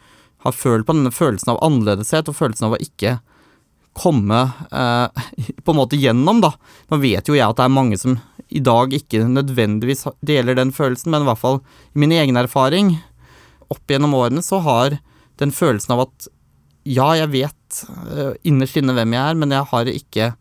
har, 0.46 0.56
følt 0.56 0.88
på 0.88 0.96
denne 0.96 1.14
følelsen 1.16 1.56
av 1.56 1.62
annerledeshet 1.66 2.32
og 2.32 2.38
følelsen 2.38 2.70
av 2.70 2.78
å 2.78 2.84
ikke 2.86 3.18
komme 4.00 4.46
eh, 4.70 5.28
på 5.64 5.74
en 5.74 5.82
måte 5.82 6.00
gjennom, 6.00 6.44
da. 6.46 6.54
Nå 6.92 7.02
vet 7.02 7.28
jo 7.28 7.38
jeg 7.38 7.48
at 7.48 7.60
det 7.60 7.68
er 7.68 7.80
mange 7.80 8.00
som 8.00 8.20
i 8.50 8.62
dag 8.66 8.94
ikke 8.96 9.28
nødvendigvis 9.30 10.08
deler 10.26 10.58
den 10.58 10.74
følelsen, 10.74 11.14
men 11.14 11.24
i 11.24 11.30
hvert 11.30 11.42
fall 11.42 11.62
i 11.94 12.02
min 12.02 12.14
egen 12.16 12.40
erfaring 12.40 12.96
opp 13.70 13.86
gjennom 13.90 14.16
årene 14.18 14.42
så 14.46 14.62
har 14.66 14.98
den 15.40 15.54
følelsen 15.56 15.94
av 15.96 16.08
at 16.08 16.30
ja, 16.90 17.12
jeg 17.20 17.30
vet 17.34 17.82
uh, 18.10 18.34
innerst 18.48 18.80
inne 18.80 18.96
hvem 18.98 19.14
jeg 19.14 19.22
er, 19.22 19.38
men 19.38 19.54
jeg 19.54 19.70
har 19.72 19.92
ikke 19.92 20.32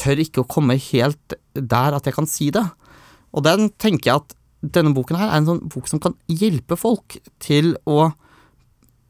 tør 0.00 0.20
ikke 0.20 0.42
å 0.42 0.50
komme 0.50 0.76
helt 0.90 1.36
der 1.54 1.96
at 1.96 2.08
jeg 2.08 2.16
kan 2.16 2.28
si 2.28 2.50
det. 2.52 2.64
Og 3.32 3.46
den 3.46 3.70
tenker 3.80 4.10
jeg 4.10 4.22
at 4.22 4.36
denne 4.74 4.94
boken 4.96 5.18
her 5.20 5.30
er 5.30 5.40
en 5.40 5.48
sånn 5.48 5.64
bok 5.70 5.88
som 5.90 6.02
kan 6.02 6.16
hjelpe 6.28 6.76
folk 6.78 7.18
til 7.42 7.74
å 7.88 8.10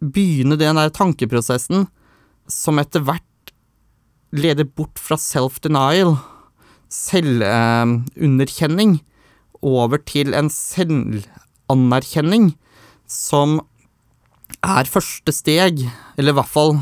begynne 0.04 0.59
den 0.61 0.78
der 0.78 0.92
tankeprosessen 0.94 1.87
som 2.50 2.80
etter 2.83 3.04
hvert 3.06 3.52
leder 4.35 4.66
bort 4.66 4.99
fra 5.00 5.16
self-denial, 5.21 6.16
selvunderkjenning, 6.93 9.00
over 9.64 9.97
til 10.05 10.37
en 10.37 10.50
selvanerkjenning 10.53 12.50
som 13.09 13.62
er 14.64 14.88
første 14.91 15.33
steg, 15.33 15.91
eller 16.19 16.33
i 16.35 16.37
hvert 16.37 16.53
fall 16.53 16.76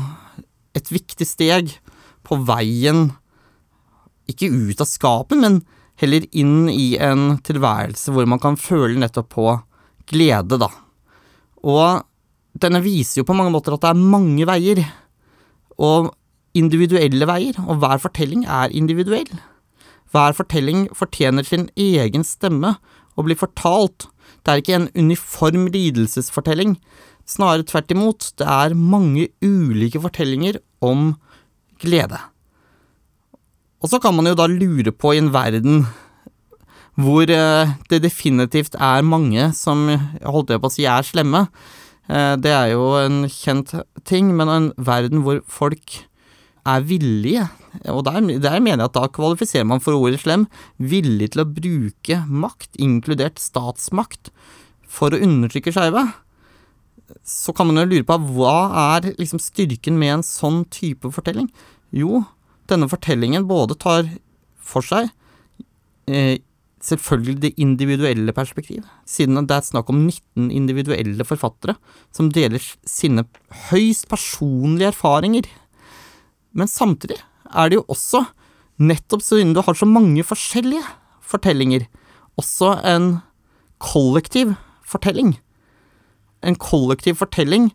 et 0.75 0.91
viktig 0.91 1.27
steg, 1.27 1.79
på 2.23 2.37
veien 2.47 3.11
ikke 4.31 4.51
ut 4.51 4.81
av 4.83 4.87
skapet, 4.87 5.37
men 5.39 5.61
heller 5.99 6.25
inn 6.31 6.69
i 6.71 6.95
en 7.03 7.37
tilværelse 7.43 8.11
hvor 8.15 8.27
man 8.29 8.39
kan 8.41 8.55
føle 8.59 8.99
nettopp 8.99 9.29
på 9.35 9.47
glede, 10.09 10.57
da. 10.59 10.69
Og 11.63 12.03
denne 12.59 12.81
viser 12.83 13.21
jo 13.21 13.27
på 13.27 13.35
mange 13.37 13.53
måter 13.53 13.75
at 13.75 13.83
det 13.83 13.91
er 13.91 14.11
mange 14.15 14.47
veier, 14.47 14.83
og 15.79 16.13
individuelle 16.53 17.25
veier, 17.27 17.57
og 17.65 17.79
hver 17.81 17.99
fortelling 18.01 18.45
er 18.45 18.73
individuell. 18.75 19.31
Hver 20.13 20.35
fortelling 20.37 20.85
fortjener 20.93 21.45
sin 21.47 21.69
egen 21.79 22.25
stemme 22.27 22.75
og 23.17 23.27
blir 23.27 23.39
fortalt. 23.39 24.07
Det 24.43 24.51
er 24.51 24.61
ikke 24.61 24.77
en 24.77 24.91
uniform 24.97 25.67
lidelsesfortelling, 25.73 26.77
snarere 27.29 27.65
tvert 27.67 27.91
imot, 27.93 28.29
det 28.37 28.47
er 28.49 28.75
mange 28.77 29.29
ulike 29.41 30.01
fortellinger 30.03 30.59
om 30.83 31.13
glede. 31.81 32.19
Og 33.83 33.91
så 33.91 33.99
kan 33.99 34.15
man 34.15 34.29
jo 34.29 34.37
da 34.37 34.47
lure 34.47 34.93
på 34.95 35.13
i 35.13 35.21
en 35.21 35.33
verden 35.33 35.85
hvor 36.99 37.25
eh, 37.25 37.71
det 37.89 38.03
definitivt 38.03 38.75
er 38.77 39.01
mange 39.01 39.49
som, 39.57 39.87
holdt 40.21 40.53
jeg 40.53 40.61
på 40.61 40.69
å 40.69 40.73
si, 40.73 40.85
er 40.85 41.07
slemme. 41.07 41.47
Eh, 42.05 42.35
det 42.37 42.53
er 42.53 42.67
jo 42.75 42.91
en 42.99 43.23
kjent 43.31 43.73
ting, 44.05 44.29
men 44.37 44.51
en 44.51 44.69
verden 44.77 45.23
hvor 45.25 45.41
folk 45.49 46.03
er 46.69 46.85
villige, 46.85 47.47
og 47.89 48.03
der, 48.05 48.19
der, 48.37 48.59
mener 48.61 48.83
jeg 48.83 48.91
at 48.91 48.97
da 48.97 49.07
kvalifiserer 49.09 49.65
man 49.67 49.81
for 49.83 49.97
ordet 49.97 50.21
slem, 50.21 50.45
villig 50.77 51.31
til 51.33 51.43
å 51.43 51.49
bruke 51.49 52.19
makt, 52.29 52.69
inkludert 52.81 53.41
statsmakt, 53.41 54.31
for 54.93 55.13
å 55.13 55.21
undertrykke 55.25 55.73
skeive, 55.73 56.05
så 57.25 57.53
kan 57.55 57.69
man 57.69 57.81
jo 57.81 57.89
lure 57.89 58.07
på 58.07 58.17
hva 58.37 58.57
er 58.95 59.11
liksom 59.17 59.41
styrken 59.41 59.97
med 59.99 60.19
en 60.19 60.25
sånn 60.25 60.63
type 60.73 61.09
fortelling? 61.13 61.49
Jo, 61.93 62.23
denne 62.69 62.89
fortellingen 62.91 63.47
både 63.49 63.77
tar 63.81 64.07
for 64.63 64.85
seg 64.85 65.09
eh, 66.07 66.39
selvfølgelig 66.83 67.41
det 67.43 67.53
individuelle 67.61 68.35
perspektiv, 68.35 68.85
siden 69.07 69.47
det 69.47 69.57
er 69.57 69.67
snakk 69.67 69.91
om 69.91 70.05
19 70.05 70.49
individuelle 70.51 71.27
forfattere 71.27 71.77
som 72.15 72.31
deler 72.33 72.63
sine 72.87 73.25
høyst 73.69 74.09
personlige 74.11 74.91
erfaringer. 74.91 75.47
Men 76.53 76.69
samtidig 76.69 77.21
er 77.53 77.69
det 77.69 77.79
jo 77.79 77.85
også, 77.91 78.25
nettopp 78.81 79.23
siden 79.23 79.53
du 79.53 79.61
har 79.61 79.77
så 79.77 79.87
mange 79.87 80.23
forskjellige 80.25 80.83
fortellinger, 81.21 81.85
også 82.39 82.75
en 82.89 83.09
kollektiv 83.83 84.55
fortelling. 84.87 85.37
En 86.43 86.57
kollektiv 86.59 87.19
fortelling 87.21 87.71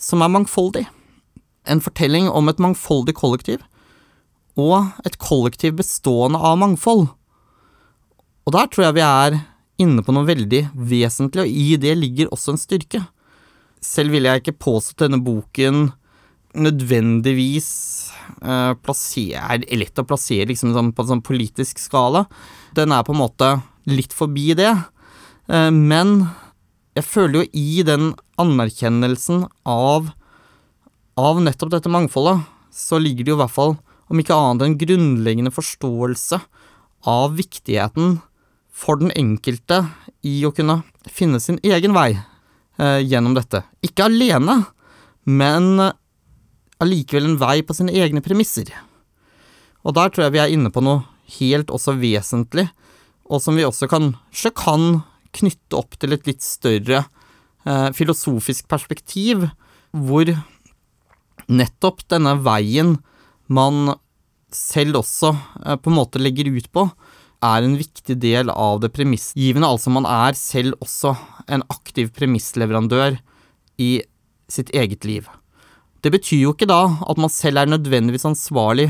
som 0.00 0.22
er 0.22 0.32
mangfoldig. 0.32 0.86
En 1.68 1.82
fortelling 1.84 2.30
om 2.30 2.48
et 2.48 2.62
mangfoldig 2.62 3.14
kollektiv 3.18 3.62
og 4.58 4.90
et 5.06 5.18
kollektiv 5.22 5.76
bestående 5.78 6.40
av 6.42 6.58
mangfold. 6.58 7.06
Og 8.48 8.54
der 8.56 8.66
tror 8.66 8.88
jeg 8.88 8.96
vi 8.96 9.04
er 9.04 9.38
inne 9.78 10.02
på 10.02 10.14
noe 10.14 10.26
veldig 10.26 10.64
vesentlig, 10.74 11.44
og 11.44 11.52
i 11.52 11.76
det 11.78 11.94
ligger 12.00 12.32
også 12.34 12.54
en 12.54 12.60
styrke. 12.60 13.04
Selv 13.84 14.16
vil 14.16 14.26
jeg 14.26 14.42
ikke 14.42 14.58
påstå 14.58 14.96
at 14.96 15.04
denne 15.04 15.20
boken 15.22 15.92
nødvendigvis 16.56 17.70
uh, 18.44 18.72
plasser, 18.80 19.36
er 19.36 19.66
lett 19.76 20.00
å 20.00 20.06
plassere 20.08 20.48
liksom 20.50 20.72
sånn, 20.76 20.92
på 20.94 21.04
en 21.04 21.12
sånn 21.14 21.24
politisk 21.24 21.80
skala. 21.82 22.24
Den 22.76 22.94
er 22.94 23.04
på 23.04 23.14
en 23.14 23.22
måte 23.22 23.50
litt 23.88 24.14
forbi 24.16 24.52
det. 24.58 24.72
Uh, 25.50 25.70
men 25.72 26.28
jeg 26.98 27.06
føler 27.06 27.40
jo 27.42 27.50
i 27.56 27.82
den 27.86 28.12
anerkjennelsen 28.40 29.44
av, 29.68 30.08
av 31.18 31.42
nettopp 31.44 31.74
dette 31.76 31.92
mangfoldet, 31.92 32.46
så 32.74 32.98
ligger 33.02 33.26
det 33.26 33.32
jo 33.32 33.38
i 33.38 33.42
hvert 33.42 33.54
fall 33.54 33.76
om 34.08 34.20
ikke 34.20 34.36
annet 34.36 34.64
en 34.64 34.78
grunnleggende 34.80 35.52
forståelse 35.52 36.40
av 37.08 37.36
viktigheten 37.38 38.18
for 38.74 39.00
den 39.00 39.12
enkelte 39.18 39.82
i 40.26 40.40
å 40.46 40.52
kunne 40.54 40.80
finne 41.10 41.40
sin 41.42 41.58
egen 41.66 41.94
vei 41.96 42.12
eh, 42.14 43.00
gjennom 43.04 43.34
dette. 43.36 43.64
Ikke 43.84 44.06
alene, 44.08 44.60
men 45.28 45.90
allikevel 46.82 47.32
en 47.32 47.38
vei 47.40 47.60
på 47.66 47.76
sine 47.76 47.94
egne 47.94 48.22
premisser. 48.24 48.70
Og 49.86 49.94
der 49.96 50.10
tror 50.10 50.26
jeg 50.26 50.36
vi 50.36 50.42
er 50.42 50.54
inne 50.54 50.72
på 50.74 50.82
noe 50.84 51.04
helt 51.38 51.70
også 51.74 51.96
vesentlig, 52.00 52.68
og 53.28 53.42
som 53.44 53.58
vi 53.58 53.66
også 53.66 53.88
kanskje 53.90 54.52
kan 54.56 55.02
knytte 55.36 55.76
opp 55.76 55.98
til 56.00 56.14
et 56.16 56.28
litt 56.28 56.44
større 56.44 57.02
eh, 57.68 57.88
filosofisk 57.96 58.68
perspektiv, 58.70 59.50
hvor 59.92 60.30
nettopp 61.48 62.04
denne 62.12 62.34
veien 62.44 62.96
man 63.48 63.94
selv 64.54 65.02
også 65.02 65.34
eh, 65.64 65.76
på 65.76 65.92
en 65.92 65.98
måte 65.98 66.22
legger 66.22 66.48
ut 66.52 66.70
på, 66.72 66.88
er 67.44 67.62
en 67.62 67.76
viktig 67.78 68.16
del 68.18 68.50
av 68.50 68.80
det 68.82 68.90
premissgivende. 68.96 69.68
Altså 69.68 69.92
man 69.94 70.08
er 70.08 70.38
selv 70.38 70.78
også 70.82 71.14
en 71.46 71.62
aktiv 71.70 72.10
premissleverandør 72.16 73.20
i 73.78 73.92
sitt 74.50 74.72
eget 74.74 75.06
liv. 75.06 75.28
Det 76.02 76.12
betyr 76.14 76.44
jo 76.44 76.54
ikke 76.54 76.68
da 76.70 76.82
at 77.10 77.18
man 77.18 77.32
selv 77.32 77.62
er 77.62 77.70
nødvendigvis 77.70 78.26
ansvarlig 78.28 78.86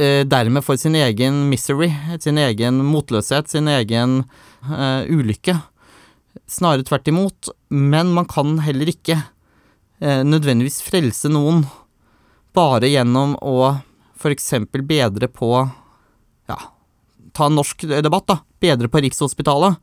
eh, 0.00 0.22
dermed 0.26 0.64
for 0.66 0.78
sin 0.80 0.96
egen 0.98 1.44
misery, 1.50 1.92
sin 2.20 2.40
egen 2.42 2.80
motløshet, 2.86 3.52
sin 3.52 3.70
egen 3.70 4.22
eh, 4.66 5.06
ulykke. 5.06 5.54
Snarere 6.50 6.86
tvert 6.88 7.10
imot. 7.12 7.52
Men 7.70 8.10
man 8.16 8.26
kan 8.30 8.56
heller 8.64 8.90
ikke 8.90 9.20
eh, 10.02 10.22
nødvendigvis 10.26 10.82
frelse 10.82 11.30
noen 11.30 11.62
bare 12.52 12.90
gjennom 12.90 13.36
å 13.38 13.78
f.eks. 14.18 14.52
bedre 14.82 15.28
på 15.30 15.54
Ja, 16.50 16.58
ta 17.32 17.46
en 17.46 17.56
norsk 17.56 17.86
debatt, 18.02 18.26
da. 18.28 18.42
Bedre 18.62 18.90
på 18.90 19.00
Rikshospitalet. 19.02 19.78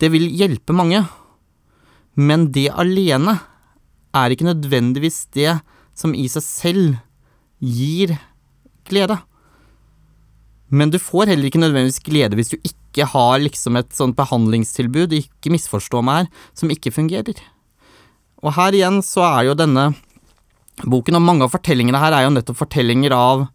Det 0.00 0.12
vil 0.12 0.28
hjelpe 0.36 0.76
mange. 0.76 1.00
Men 2.14 2.50
det 2.52 2.68
alene 2.76 3.38
er 4.16 4.32
ikke 4.32 4.48
nødvendigvis 4.48 5.26
det 5.34 5.58
som 5.96 6.14
i 6.14 6.26
seg 6.30 6.44
selv 6.44 6.94
gir 7.62 8.16
glede. 8.88 9.18
Men 10.72 10.92
du 10.92 10.98
får 11.00 11.28
heller 11.28 11.48
ikke 11.48 11.60
nødvendigvis 11.60 12.02
glede 12.04 12.38
hvis 12.38 12.54
du 12.54 12.58
ikke 12.60 13.06
har 13.12 13.40
liksom 13.40 13.76
et 13.76 13.92
sånt 13.96 14.16
behandlingstilbud, 14.16 15.12
ikke 15.16 15.52
misforstå 15.52 16.00
meg 16.04 16.24
her, 16.24 16.30
som 16.56 16.72
ikke 16.72 16.94
fungerer. 16.94 17.36
Og 18.42 18.56
her 18.56 18.74
igjen 18.76 19.00
så 19.06 19.24
er 19.28 19.50
jo 19.50 19.58
denne 19.58 19.92
boken, 20.82 21.18
og 21.18 21.24
mange 21.24 21.46
av 21.46 21.52
fortellingene 21.52 22.00
her 22.00 22.16
er 22.16 22.26
jo 22.26 22.32
nettopp 22.34 22.58
fortellinger 22.64 23.14
av, 23.14 23.46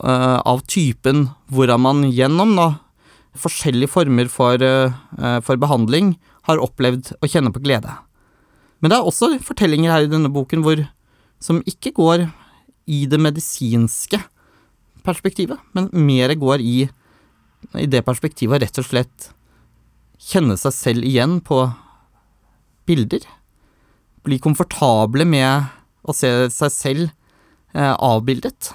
uh, 0.00 0.38
av 0.40 0.62
typen 0.70 1.28
hvordan 1.52 1.82
man 1.84 2.04
gjennom 2.08 2.54
da, 2.58 2.68
forskjellige 3.38 3.90
former 3.90 4.30
for, 4.30 4.62
uh, 4.62 5.40
for, 5.44 5.60
behandling 5.60 6.14
har 6.48 6.62
opplevd 6.62 7.16
å 7.18 7.30
kjenne 7.30 7.52
på 7.54 7.62
glede. 7.64 7.92
Men 8.84 8.92
det 8.92 8.98
er 8.98 9.06
også 9.08 9.30
fortellinger 9.40 9.94
her 9.94 10.04
i 10.04 10.10
denne 10.12 10.28
boken 10.28 10.60
hvor, 10.60 10.82
som 11.40 11.62
ikke 11.64 11.94
går 11.96 12.26
i 12.84 13.06
det 13.08 13.16
medisinske 13.16 14.18
perspektivet, 15.06 15.56
men 15.72 15.88
mer 16.04 16.34
går 16.36 16.60
i, 16.60 16.74
i 17.80 17.86
det 17.88 18.02
perspektivet 18.04 18.58
å 18.58 18.60
rett 18.60 18.80
og 18.82 18.84
slett 18.84 19.30
kjenne 20.20 20.58
seg 20.60 20.76
selv 20.76 21.08
igjen 21.08 21.38
på 21.40 21.62
bilder. 22.84 23.24
Bli 24.28 24.36
komfortable 24.44 25.24
med 25.24 25.72
å 26.04 26.12
se 26.12 26.30
seg 26.52 26.76
selv 26.76 27.08
eh, 27.72 27.96
avbildet. 27.96 28.68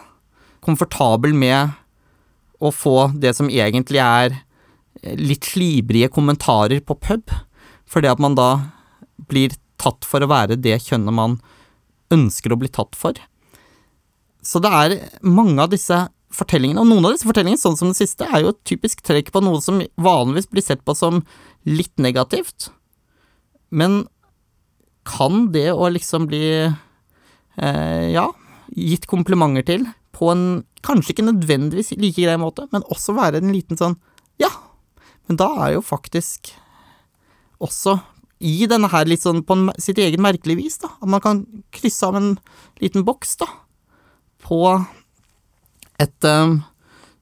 Komfortabel 0.65 1.38
med 1.38 1.78
å 2.58 2.74
få 2.74 3.12
det 3.13 3.36
som 3.38 3.54
egentlig 3.54 4.02
er 4.02 4.34
eh, 4.34 5.13
litt 5.22 5.54
slibrige 5.54 6.10
kommentarer 6.17 6.82
på 6.82 6.98
pub, 6.98 7.30
fordi 7.86 8.10
at 8.10 8.26
man 8.26 8.34
da 8.38 8.52
blir 9.30 9.54
tatt 9.82 10.08
for 10.08 10.24
å 10.24 10.30
være 10.30 10.60
det 10.60 10.78
kjønnet 10.86 11.15
man 11.15 11.39
ønsker 12.13 12.54
å 12.54 12.60
bli 12.60 12.70
tatt 12.74 12.98
for. 12.98 13.18
Så 14.42 14.62
det 14.63 14.72
er 14.72 14.96
mange 15.26 15.60
av 15.63 15.72
disse 15.74 16.08
fortellingene, 16.34 16.82
og 16.84 16.89
noen 16.89 17.10
av 17.10 17.15
disse 17.15 17.28
fortellingene, 17.28 17.62
sånn 17.62 17.78
som 17.80 17.89
den 17.89 17.98
siste, 17.98 18.28
er 18.28 18.44
jo 18.44 18.54
et 18.54 18.62
typisk 18.68 19.02
trekk 19.06 19.32
på 19.34 19.42
noe 19.44 19.62
som 19.63 19.82
vanligvis 20.00 20.50
blir 20.52 20.65
sett 20.65 20.84
på 20.86 20.96
som 20.98 21.24
litt 21.68 21.96
negativt. 22.02 22.70
Men 23.70 24.04
kan 25.10 25.50
det 25.54 25.72
å 25.74 25.89
liksom 25.92 26.28
bli 26.30 26.44
eh, 26.70 28.06
ja, 28.13 28.28
gitt 28.76 29.08
komplimenter 29.10 29.65
til 29.65 29.88
på 30.15 30.30
en 30.34 30.46
kanskje 30.86 31.15
ikke 31.15 31.28
nødvendigvis 31.28 31.94
like 31.98 32.22
grei 32.22 32.38
måte, 32.39 32.68
men 32.74 32.86
også 32.94 33.15
være 33.18 33.42
en 33.42 33.54
liten 33.54 33.80
sånn 33.80 33.98
Ja, 34.42 34.50
men 35.28 35.39
da 35.39 35.50
er 35.65 35.76
jo 35.76 35.86
faktisk 35.86 36.54
også 37.60 37.98
i 38.39 38.63
denne 38.71 38.88
her 38.91 39.08
litt 39.10 39.23
sånn 39.25 39.41
på 39.43 39.58
sitt 39.82 39.99
eget 39.99 40.21
merkelig 40.23 40.56
vis, 40.60 40.78
da. 40.80 40.91
At 41.04 41.12
man 41.12 41.23
kan 41.23 41.43
krysse 41.75 42.08
av 42.08 42.15
en 42.19 42.30
liten 42.80 43.04
boks, 43.08 43.36
da. 43.41 43.49
På 44.39 44.62
et 45.99 46.28
um, 46.28 46.62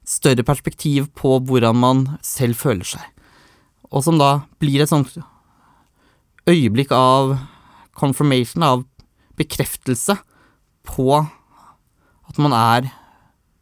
større 0.06 0.46
perspektiv 0.46 1.10
på 1.18 1.38
hvordan 1.42 1.78
man 1.78 2.04
selv 2.22 2.60
føler 2.60 2.86
seg. 2.86 3.02
Og 3.90 4.04
som 4.06 4.20
da 4.20 4.44
blir 4.62 4.84
et 4.84 4.90
sånt 4.90 5.16
øyeblikk 6.48 6.92
av 6.94 7.34
confirmation, 7.98 8.62
av 8.62 8.86
bekreftelse 9.38 10.16
på 10.88 11.10
at 11.18 12.38
man 12.40 12.54
er 12.54 12.90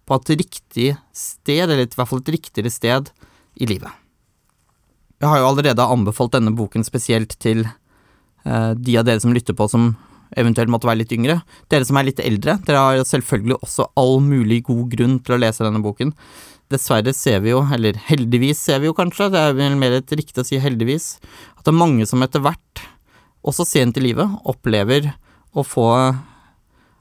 på 0.06 0.18
et 0.20 0.34
riktig 0.38 0.90
sted, 1.14 1.66
eller 1.66 1.86
i 1.86 1.88
hvert 1.88 2.10
fall 2.10 2.22
et 2.22 2.34
riktigere 2.36 2.70
sted 2.70 3.10
i 3.58 3.68
livet. 3.68 3.90
Jeg 5.22 5.30
har 5.32 5.40
jo 5.40 5.48
allerede 5.48 5.84
anbefalt 5.84 6.34
denne 6.34 6.52
boken 6.56 6.84
spesielt 6.84 7.38
til 7.40 7.64
eh, 7.64 8.72
de 8.76 8.98
av 9.00 9.06
dere 9.08 9.22
som 9.22 9.32
lytter 9.32 9.56
på 9.56 9.68
som 9.72 9.94
eventuelt 10.36 10.70
måtte 10.72 10.88
være 10.88 11.04
litt 11.04 11.14
yngre. 11.14 11.38
Dere 11.72 11.86
som 11.88 11.96
er 11.96 12.08
litt 12.08 12.20
eldre, 12.20 12.58
dere 12.66 12.82
har 12.82 13.08
selvfølgelig 13.08 13.60
også 13.62 13.88
all 13.96 14.18
mulig 14.24 14.62
god 14.66 14.90
grunn 14.92 15.16
til 15.24 15.36
å 15.36 15.40
lese 15.40 15.64
denne 15.64 15.82
boken. 15.84 16.12
Dessverre 16.72 17.14
ser 17.14 17.40
vi 17.44 17.52
jo, 17.52 17.62
eller 17.72 17.98
heldigvis 18.08 18.60
ser 18.66 18.82
vi 18.82 18.90
jo 18.90 18.96
kanskje, 18.96 19.30
det 19.32 19.40
er 19.40 19.56
vel 19.56 19.76
mer 19.78 20.00
et 20.00 20.14
riktig 20.18 20.42
å 20.42 20.46
si 20.46 20.58
heldigvis, 20.60 21.12
at 21.54 21.62
det 21.62 21.70
er 21.70 21.78
mange 21.78 22.08
som 22.10 22.24
etter 22.26 22.42
hvert, 22.42 22.82
også 23.46 23.66
sent 23.68 24.00
i 24.00 24.02
livet, 24.08 24.32
opplever 24.50 25.12
å 25.54 25.62
få 25.62 25.86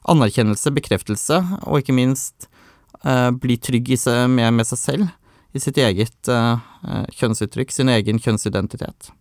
anerkjennelse, 0.06 0.70
bekreftelse, 0.76 1.40
og 1.66 1.82
ikke 1.82 1.96
minst 1.96 2.46
eh, 3.02 3.32
bli 3.34 3.58
trygg 3.58 3.90
med, 4.30 4.54
med, 4.54 4.68
seg 4.70 4.78
selv, 4.78 5.10
i 5.54 5.62
sitt 5.62 5.78
eget 5.80 6.30
uh, 6.32 6.58
kjønnsuttrykk, 7.16 7.72
sin 7.72 7.90
egen 7.92 8.18
kjønnsidentitet. 8.22 9.12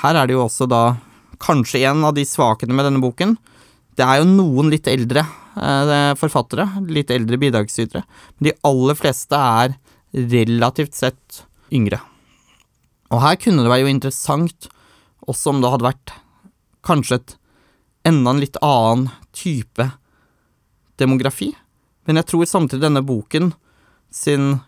Her 0.00 0.18
er 0.18 0.28
det 0.28 0.36
jo 0.36 0.44
også 0.44 0.68
da 0.70 0.82
kanskje 1.40 1.84
en 1.88 2.04
av 2.04 2.14
de 2.16 2.26
svakhetene 2.28 2.76
med 2.76 2.86
denne 2.88 3.02
boken. 3.02 3.36
Det 3.96 4.04
er 4.06 4.20
jo 4.20 4.28
noen 4.28 4.70
litt 4.72 4.88
eldre 4.90 5.24
uh, 5.24 6.12
forfattere, 6.20 6.66
litt 6.92 7.10
eldre 7.14 7.40
bidragsytere, 7.40 8.04
men 8.36 8.50
de 8.50 8.56
aller 8.68 8.98
fleste 8.98 9.38
er 9.38 9.76
relativt 10.12 10.98
sett 10.98 11.42
yngre. 11.72 12.00
Og 13.10 13.22
her 13.24 13.38
kunne 13.40 13.64
det 13.64 13.72
være 13.72 13.86
jo 13.86 13.94
interessant, 13.94 14.68
også 15.30 15.52
om 15.52 15.62
det 15.62 15.70
hadde 15.72 15.86
vært 15.86 16.14
kanskje 16.86 17.20
et 17.20 17.34
enda 18.08 18.32
en 18.32 18.40
litt 18.42 18.56
annen 18.64 19.10
type 19.36 19.90
demografi, 21.00 21.50
men 22.08 22.20
jeg 22.20 22.28
tror 22.30 22.48
samtidig 22.48 22.84
denne 22.86 23.04
boken 23.06 23.52
sin 24.10 24.58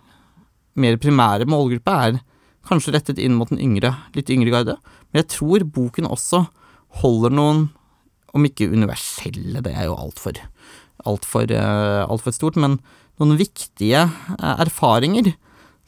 mer 0.78 0.98
primære 1.00 1.48
målgruppe 1.50 1.94
er 2.06 2.20
kanskje 2.68 2.94
rettet 2.94 3.20
inn 3.22 3.34
mot 3.36 3.50
den 3.50 3.60
yngre, 3.62 3.94
litt 4.16 4.30
yngre 4.30 4.54
garde, 4.54 4.76
men 5.10 5.22
jeg 5.22 5.32
tror 5.34 5.66
boken 5.66 6.08
også 6.08 6.46
holder 7.02 7.34
noen, 7.34 7.66
om 8.32 8.46
ikke 8.48 8.70
universelle, 8.72 9.60
det 9.60 9.74
er 9.76 9.90
jo 9.90 9.98
altfor 9.98 10.38
altfor 11.08 11.50
uh, 11.50 12.04
alt 12.06 12.24
for 12.24 12.34
stort, 12.34 12.58
men 12.60 12.78
noen 13.20 13.38
viktige 13.40 14.06
uh, 14.06 14.54
erfaringer 14.62 15.32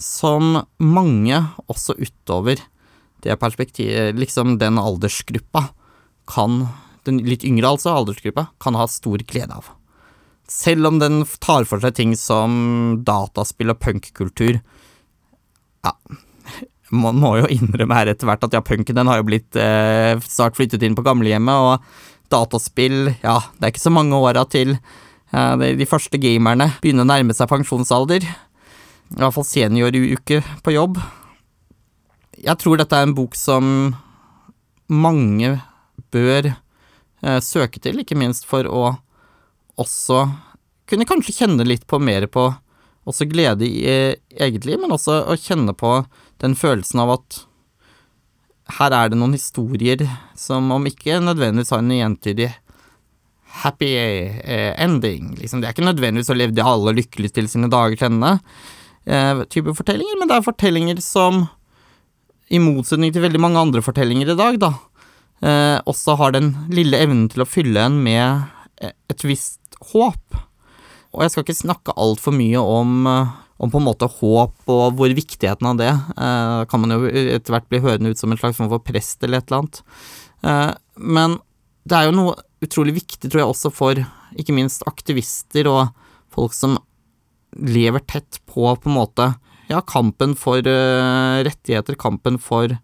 som 0.00 0.64
mange, 0.82 1.38
også 1.70 1.96
utover 2.00 2.60
det 3.24 3.38
perspektivet, 3.40 4.18
liksom 4.18 4.58
den 4.60 4.80
aldersgruppa, 4.80 5.68
kan 6.28 6.66
den 7.06 7.22
litt 7.24 7.44
yngre 7.46 7.74
altså, 7.74 7.94
aldersgruppa, 7.94 8.48
kan 8.60 8.76
ha 8.76 8.88
stor 8.90 9.22
glede 9.28 9.54
av. 9.54 9.70
Selv 10.50 10.90
om 10.90 10.98
den 11.00 11.22
tar 11.40 11.64
for 11.68 11.80
seg 11.80 11.96
ting 11.96 12.12
som 12.20 13.00
dataspill 13.06 13.72
og 13.72 13.80
punkkultur. 13.80 14.58
Ja, 15.84 15.92
man 16.94 17.18
må 17.20 17.34
jo 17.40 17.48
innrømme 17.50 17.96
her 17.98 18.10
etter 18.12 18.28
hvert 18.28 18.44
at 18.46 18.54
ja, 18.54 18.62
punken 18.64 18.96
den 18.96 19.10
har 19.10 19.20
jo 19.20 19.28
blitt 19.28 19.56
eh, 19.58 20.14
snart 20.28 20.56
flyttet 20.58 20.84
inn 20.84 20.96
på 20.96 21.04
gamlehjemmet, 21.06 21.54
og 21.54 22.30
dataspill, 22.32 23.14
ja, 23.22 23.38
det 23.58 23.66
er 23.66 23.74
ikke 23.74 23.84
så 23.84 23.92
mange 23.94 24.18
åra 24.18 24.44
til 24.50 24.74
eh, 24.76 25.64
de, 25.78 25.88
første 25.88 26.20
gamerne 26.20 26.70
begynner 26.82 27.06
å 27.06 27.10
nærme 27.12 27.36
seg 27.36 27.50
pensjonsalder. 27.50 28.24
I 28.24 29.20
hvert 29.20 29.36
fall 29.36 29.46
senioruke 29.46 30.40
på 30.64 30.74
jobb. 30.74 30.98
Jeg 32.44 32.58
tror 32.60 32.80
dette 32.80 32.98
er 32.98 33.06
en 33.06 33.16
bok 33.16 33.36
som 33.38 33.94
mange 34.90 35.54
bør 36.14 36.50
eh, 36.50 37.40
søke 37.44 37.80
til, 37.82 38.00
ikke 38.02 38.18
minst 38.18 38.48
for 38.48 38.68
å 38.68 38.96
også 39.80 40.26
kunne 40.90 41.06
kanskje 41.08 41.34
kjenne 41.40 41.64
litt 41.66 41.86
på 41.88 41.98
mer 42.02 42.26
på 42.30 42.50
også 43.08 43.26
glede 43.28 43.66
i 43.68 43.84
eh, 43.88 44.16
eget 44.40 44.66
liv, 44.66 44.80
men 44.80 44.94
også 44.94 45.22
å 45.28 45.36
kjenne 45.40 45.74
på 45.76 45.96
den 46.42 46.56
følelsen 46.58 47.02
av 47.04 47.16
at 47.18 47.40
her 48.78 48.94
er 48.96 49.10
det 49.12 49.18
noen 49.20 49.36
historier 49.36 50.06
som 50.40 50.70
om 50.72 50.86
ikke 50.88 51.20
nødvendigvis 51.20 51.72
har 51.74 51.82
en 51.82 51.92
gjentydig 51.92 52.48
happy 53.64 53.90
eh, 53.96 54.72
ending. 54.80 55.34
Liksom, 55.38 55.60
det 55.60 55.68
er 55.68 55.76
ikke 55.76 55.90
nødvendigvis 55.90 56.32
å 56.32 56.38
leve 56.38 56.64
alle 56.64 56.96
lykkelig 56.96 57.34
til 57.36 57.50
sine 57.50 57.68
dager 57.72 58.00
til 58.00 58.08
ende, 58.08 58.38
eh, 59.04 59.44
type 59.52 59.76
fortellinger, 59.76 60.16
men 60.18 60.32
det 60.32 60.38
er 60.38 60.48
fortellinger 60.48 61.04
som, 61.04 61.44
i 62.48 62.60
motsetning 62.62 63.12
til 63.12 63.24
veldig 63.24 63.42
mange 63.42 63.60
andre 63.60 63.84
fortellinger 63.84 64.32
i 64.32 64.40
dag, 64.40 64.58
da, 64.62 64.74
også 65.90 66.14
har 66.16 66.32
den 66.32 66.52
lille 66.72 66.96
evnen 67.04 67.26
til 67.28 67.42
å 67.42 67.48
fylle 67.48 67.82
en 67.84 67.98
med 68.00 68.46
et 68.80 69.24
visst 69.26 69.76
håp. 69.90 70.38
Og 71.14 71.24
jeg 71.24 71.32
skal 71.32 71.46
ikke 71.46 71.62
snakke 71.62 71.96
altfor 72.00 72.34
mye 72.34 72.60
om, 72.60 73.06
eh, 73.06 73.32
om 73.62 73.70
på 73.70 73.80
en 73.80 73.86
måte 73.86 74.08
håp 74.10 74.70
og 74.74 74.98
hvor 74.98 75.14
viktigheten 75.14 75.70
av 75.70 75.78
det 75.78 75.92
eh, 75.92 76.60
kan 76.70 76.82
man 76.82 76.96
jo 76.96 77.06
etter 77.06 77.54
hvert 77.54 77.68
bli 77.70 77.82
hørende 77.84 78.10
ut 78.10 78.20
som 78.20 78.34
en 78.34 78.40
slags 78.40 78.58
form 78.58 78.72
for 78.72 78.82
prest 78.82 79.22
eller 79.22 79.40
et 79.40 79.50
eller 79.50 79.62
annet. 79.62 79.82
Eh, 80.44 80.72
men 81.14 81.38
det 81.84 81.98
er 81.98 82.08
jo 82.08 82.16
noe 82.16 82.34
utrolig 82.64 82.96
viktig, 82.96 83.28
tror 83.28 83.44
jeg, 83.44 83.52
også 83.52 83.72
for 83.74 84.00
ikke 84.40 84.56
minst 84.56 84.84
aktivister 84.88 85.68
og 85.70 85.94
folk 86.34 86.56
som 86.56 86.78
lever 87.54 88.02
tett 88.10 88.40
på 88.50 88.66
på 88.66 88.90
en 88.90 88.96
måte 88.96 89.28
ja, 89.70 89.80
kampen 89.86 90.34
for 90.36 90.58
eh, 90.58 91.36
rettigheter, 91.46 91.96
kampen 92.00 92.40
for 92.42 92.74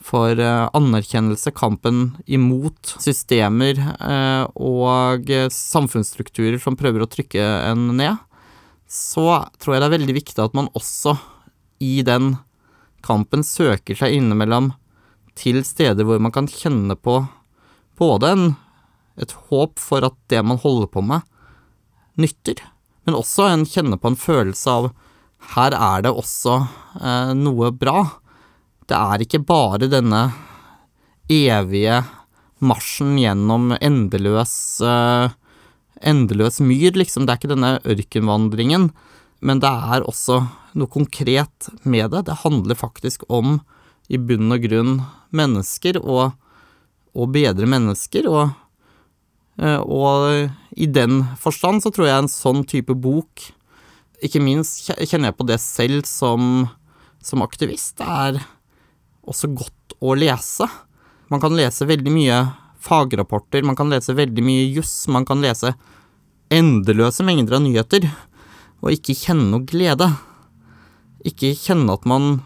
for 0.00 0.38
uh, 0.40 0.70
anerkjennelse, 0.76 1.52
kampen 1.52 2.16
imot 2.24 2.94
systemer 3.02 3.78
uh, 4.00 4.48
og 4.56 5.28
samfunnsstrukturer 5.52 6.56
som 6.62 6.78
prøver 6.80 7.04
å 7.04 7.10
trykke 7.10 7.44
en 7.68 7.90
ned, 7.98 8.16
så 8.90 9.44
tror 9.60 9.76
jeg 9.76 9.82
det 9.82 9.88
er 9.90 9.96
veldig 9.98 10.16
viktig 10.16 10.42
at 10.42 10.56
man 10.56 10.70
også 10.74 11.14
i 11.84 12.00
den 12.06 12.34
kampen 13.06 13.44
søker 13.46 13.96
seg 13.96 14.16
innimellom 14.16 14.72
til 15.38 15.62
steder 15.64 16.06
hvor 16.06 16.20
man 16.22 16.34
kan 16.34 16.48
kjenne 16.50 16.96
på 16.98 17.20
både 18.00 18.32
en, 18.34 18.46
et 19.20 19.32
håp 19.48 19.80
for 19.80 20.04
at 20.06 20.16
det 20.32 20.42
man 20.44 20.60
holder 20.60 20.90
på 20.92 21.04
med, 21.04 21.24
nytter, 22.20 22.60
men 23.06 23.16
også 23.16 23.46
en 23.48 23.66
kjenne 23.68 23.96
på 24.00 24.10
en 24.10 24.18
følelse 24.18 24.74
av 24.74 24.90
her 25.54 25.72
er 25.72 26.04
det 26.04 26.12
også 26.12 26.58
eh, 27.00 27.30
noe 27.36 27.70
bra 27.72 28.02
det 28.90 28.98
er 28.98 29.22
ikke 29.22 29.42
bare 29.46 29.86
denne 29.90 30.24
evige 31.30 32.00
marsjen 32.60 33.14
gjennom 33.20 33.70
endeløs 33.78 34.54
uh, 34.84 35.30
endeløs 36.00 36.60
myr, 36.64 36.96
liksom. 36.96 37.26
Det 37.26 37.34
er 37.34 37.40
ikke 37.40 37.52
denne 37.52 37.72
ørkenvandringen, 37.84 38.90
men 39.44 39.62
det 39.62 39.70
er 39.70 40.06
også 40.08 40.42
noe 40.78 40.90
konkret 40.90 41.70
med 41.82 42.10
det. 42.12 42.24
Det 42.28 42.40
handler 42.42 42.78
faktisk 42.78 43.24
om, 43.28 43.60
i 44.10 44.18
bunn 44.18 44.50
og 44.50 44.64
grunn, 44.64 44.96
mennesker 45.30 46.00
og, 46.02 46.34
og 47.14 47.30
bedre 47.36 47.68
mennesker, 47.70 48.26
og, 48.26 48.56
uh, 49.62 49.80
og 49.86 50.50
i 50.74 50.90
den 50.90 51.22
forstand 51.38 51.84
så 51.84 51.94
tror 51.94 52.10
jeg 52.10 52.24
en 52.24 52.32
sånn 52.32 52.62
type 52.66 52.94
bok 52.94 53.50
Ikke 54.22 54.40
minst 54.42 54.84
kjenner 54.86 55.30
jeg 55.30 55.36
på 55.38 55.46
det 55.48 55.56
selv 55.62 56.04
som, 56.04 56.66
som 57.24 57.40
aktivist. 57.40 57.94
Det 57.96 58.04
er 58.04 58.40
også 59.28 59.50
godt 59.52 59.96
å 60.00 60.14
lese. 60.18 60.66
Man 61.30 61.42
kan 61.42 61.54
lese 61.56 61.88
veldig 61.88 62.12
mye 62.14 62.40
fagrapporter, 62.80 63.64
man 63.66 63.76
kan 63.78 63.90
lese 63.92 64.16
veldig 64.16 64.44
mye 64.44 64.68
juss, 64.72 65.04
man 65.12 65.26
kan 65.28 65.42
lese 65.44 65.74
endeløse 66.50 67.24
mengder 67.26 67.58
av 67.58 67.64
nyheter, 67.64 68.08
og 68.80 68.94
ikke 68.94 69.16
kjenne 69.18 69.50
noe 69.52 69.66
glede. 69.68 70.08
Ikke 71.28 71.52
kjenne 71.54 71.94
at 71.94 72.06
man 72.08 72.40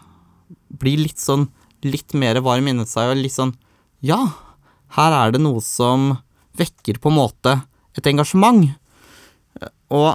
blir 0.75 0.99
litt 1.05 1.21
sånn 1.21 1.47
litt 1.85 2.15
mer 2.17 2.41
varm 2.43 2.67
inni 2.69 2.85
seg, 2.89 3.13
og 3.13 3.21
litt 3.21 3.35
sånn 3.35 3.55
Ja, 4.05 4.19
her 4.97 5.15
er 5.15 5.33
det 5.33 5.41
noe 5.41 5.63
som 5.63 6.17
vekker 6.59 6.99
på 7.01 7.11
en 7.11 7.17
måte 7.17 7.55
et 7.95 8.07
engasjement. 8.11 8.67
Og 9.93 10.11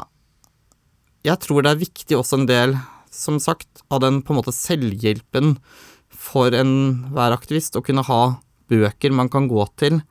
jeg 1.26 1.36
tror 1.42 1.64
det 1.64 1.72
er 1.72 1.82
viktig 1.82 2.16
også 2.16 2.40
en 2.40 2.48
del, 2.48 2.76
som 3.10 3.40
sagt, 3.42 3.82
av 3.90 4.02
den 4.04 4.20
på 4.22 4.32
en 4.32 4.40
måte 4.40 4.54
selvhjelpen 4.54 5.56
for 6.20 6.52
enhver 6.54 7.32
aktivist 7.32 7.78
å 7.78 7.84
kunne 7.84 8.04
ha 8.04 8.22
bøker 8.70 9.14
man 9.16 9.30
kan 9.32 9.48
gå 9.50 9.64
til 9.80 10.02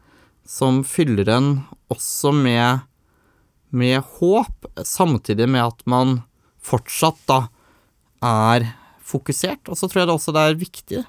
som 0.50 0.82
fyller 0.88 1.30
en 1.30 1.50
også 1.94 2.32
med, 2.34 2.82
med 3.70 4.02
håp, 4.18 4.66
samtidig 4.82 5.46
med 5.46 5.68
at 5.68 5.84
man 5.90 6.22
fortsatt 6.66 7.20
da 7.30 7.44
er 8.26 8.66
fokusert. 9.06 9.70
Og 9.70 9.78
så 9.78 9.88
tror 9.88 10.02
jeg 10.02 10.10
det 10.10 10.16
også 10.16 10.34
det 10.34 10.46
er 10.46 10.60
viktig, 10.60 11.04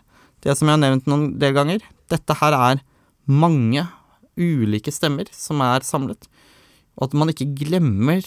det 0.45 0.57
som 0.57 0.69
jeg 0.69 0.77
har 0.77 0.83
nevnt 0.85 1.09
noen 1.09 1.27
del 1.41 1.57
ganger, 1.57 1.85
dette 2.13 2.37
her 2.41 2.57
er 2.57 2.85
mange 3.31 3.87
ulike 4.41 4.93
stemmer 4.93 5.29
som 5.37 5.61
er 5.65 5.85
samlet, 5.85 6.29
og 6.97 7.09
at 7.09 7.17
man 7.17 7.33
ikke 7.33 7.49
glemmer 7.57 8.25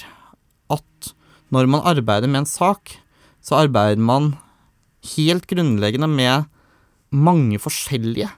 at 0.74 1.14
når 1.54 1.70
man 1.70 1.86
arbeider 1.86 2.30
med 2.30 2.44
en 2.44 2.50
sak, 2.50 2.96
så 3.44 3.60
arbeider 3.66 4.02
man 4.02 4.34
helt 5.14 5.46
grunnleggende 5.50 6.10
med 6.10 6.50
mange 7.14 7.60
forskjellige 7.62 8.30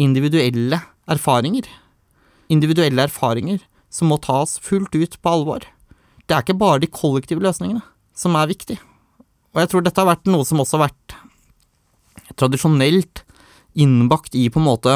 individuelle 0.00 0.80
erfaringer. 1.10 1.68
Individuelle 2.52 3.06
erfaringer 3.06 3.60
som 3.92 4.08
må 4.12 4.18
tas 4.24 4.56
fullt 4.64 4.94
ut 4.96 5.18
på 5.20 5.34
alvor. 5.36 5.66
Det 6.26 6.36
er 6.36 6.44
ikke 6.44 6.60
bare 6.60 6.80
de 6.82 6.88
kollektive 6.88 7.44
løsningene 7.44 7.84
som 8.16 8.36
er 8.38 8.50
viktig. 8.50 8.78
Og 9.52 9.60
jeg 9.60 9.68
tror 9.68 9.84
dette 9.84 10.00
har 10.00 10.08
vært 10.08 10.30
noe 10.30 10.46
som 10.48 10.62
også 10.62 10.78
har 10.78 10.88
vært 10.88 11.16
tradisjonelt 12.40 13.24
innbakt 13.76 14.36
i 14.36 14.48
på 14.52 14.60
en 14.60 14.68
måte 14.68 14.94